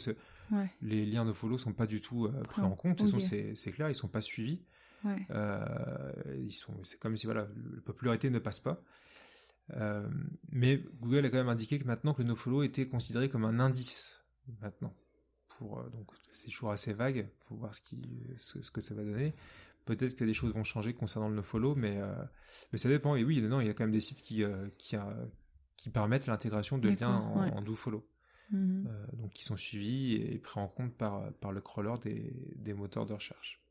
les 0.81 1.05
liens 1.05 1.23
nofollow 1.23 1.57
sont 1.57 1.73
pas 1.73 1.85
du 1.85 2.01
tout 2.01 2.27
pris 2.49 2.63
en 2.63 2.71
compte. 2.71 3.01
C'est 3.07 3.71
clair 3.71 3.87
ils 3.87 3.95
sont 3.95 4.09
pas 4.09 4.21
suivis 4.21 4.61
euh, 5.31 6.11
ils 6.37 6.53
sont, 6.53 6.83
c'est 6.83 6.99
comme 6.99 7.15
si 7.17 7.25
voilà, 7.25 7.47
la 7.75 7.81
popularité 7.81 8.29
ne 8.29 8.39
passe 8.39 8.59
pas. 8.59 8.81
Euh, 9.75 10.07
mais 10.51 10.81
Google 11.01 11.25
a 11.25 11.29
quand 11.29 11.37
même 11.37 11.49
indiqué 11.49 11.79
que 11.79 11.85
maintenant 11.85 12.13
que 12.13 12.21
nofollow 12.21 12.63
était 12.63 12.87
considéré 12.87 13.29
comme 13.29 13.45
un 13.45 13.59
indice 13.59 14.23
maintenant. 14.61 14.93
Pour, 15.57 15.79
euh, 15.79 15.89
donc 15.89 16.11
c'est 16.29 16.49
toujours 16.49 16.71
assez 16.71 16.93
vague, 16.93 17.29
faut 17.47 17.55
voir 17.55 17.73
ce, 17.73 17.81
qui, 17.81 18.01
ce, 18.37 18.71
que 18.71 18.81
ça 18.81 18.93
va 18.93 19.03
donner. 19.03 19.33
Peut-être 19.85 20.15
que 20.15 20.23
des 20.23 20.33
choses 20.33 20.53
vont 20.53 20.63
changer 20.63 20.93
concernant 20.93 21.29
le 21.29 21.35
nofollow, 21.35 21.75
mais, 21.75 21.99
mais 22.71 22.77
ça 22.77 22.87
dépend. 22.87 23.17
Et 23.17 23.25
oui, 23.25 23.41
non, 23.41 23.59
il 23.59 23.67
y 23.67 23.69
a 23.69 23.73
quand 23.73 23.83
même 23.83 23.91
des 23.91 23.99
sites 23.99 24.21
qui, 24.21 24.41
qui, 24.77 24.95
qui 25.75 25.89
permettent 25.89 26.27
l'intégration 26.27 26.77
de 26.77 26.87
liens 26.87 27.09
en, 27.09 27.61
dofollow. 27.61 28.07
Mhm. 28.51 28.87
donc 29.13 29.31
qui 29.31 29.43
sont 29.43 29.57
suivis 29.57 30.15
et 30.15 30.37
pris 30.37 30.59
en 30.59 30.67
compte 30.67 30.93
par, 30.95 31.33
par 31.35 31.51
le 31.51 31.59
crawler 31.59 31.95
des, 32.01 32.33
des 32.55 32.73
moteurs 32.73 33.05
de 33.05 33.13
recherche. 33.13 33.62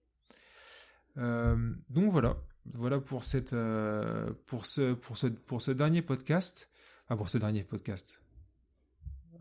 Euh, 1.18 1.74
donc 1.90 2.10
voilà, 2.10 2.36
voilà 2.74 3.00
pour 3.00 3.24
cette, 3.24 3.52
euh, 3.52 4.30
pour 4.46 4.66
ce, 4.66 4.94
pour 4.94 5.16
ce, 5.16 5.26
pour 5.26 5.62
ce 5.62 5.70
dernier 5.70 6.02
podcast, 6.02 6.70
enfin 7.06 7.16
pour 7.16 7.28
ce 7.28 7.38
dernier 7.38 7.64
podcast. 7.64 8.22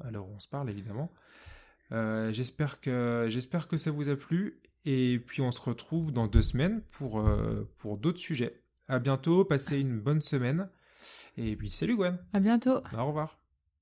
Alors 0.04 0.30
on 0.30 0.40
se 0.40 0.48
parle 0.48 0.70
évidemment. 0.70 1.12
Euh, 1.92 2.32
j'espère 2.32 2.80
que 2.80 3.28
j'espère 3.30 3.68
que 3.68 3.78
ça 3.78 3.92
vous 3.92 4.10
a 4.10 4.16
plu 4.16 4.62
et 4.86 5.20
puis 5.26 5.42
on 5.42 5.52
se 5.52 5.62
retrouve 5.62 6.12
dans 6.12 6.28
deux 6.28 6.42
semaines 6.42 6.82
pour 6.94 7.24
pour 7.78 7.98
d'autres 7.98 8.20
sujets. 8.20 8.62
À 8.88 9.00
bientôt, 9.00 9.46
passez 9.46 9.80
une 9.80 10.00
bonne 10.00 10.22
semaine 10.22 10.70
et 11.38 11.56
puis 11.56 11.70
salut 11.70 11.96
Gwen. 11.96 12.18
À 12.34 12.40
bientôt. 12.40 12.82
Au 12.98 13.08
revoir. 13.08 13.41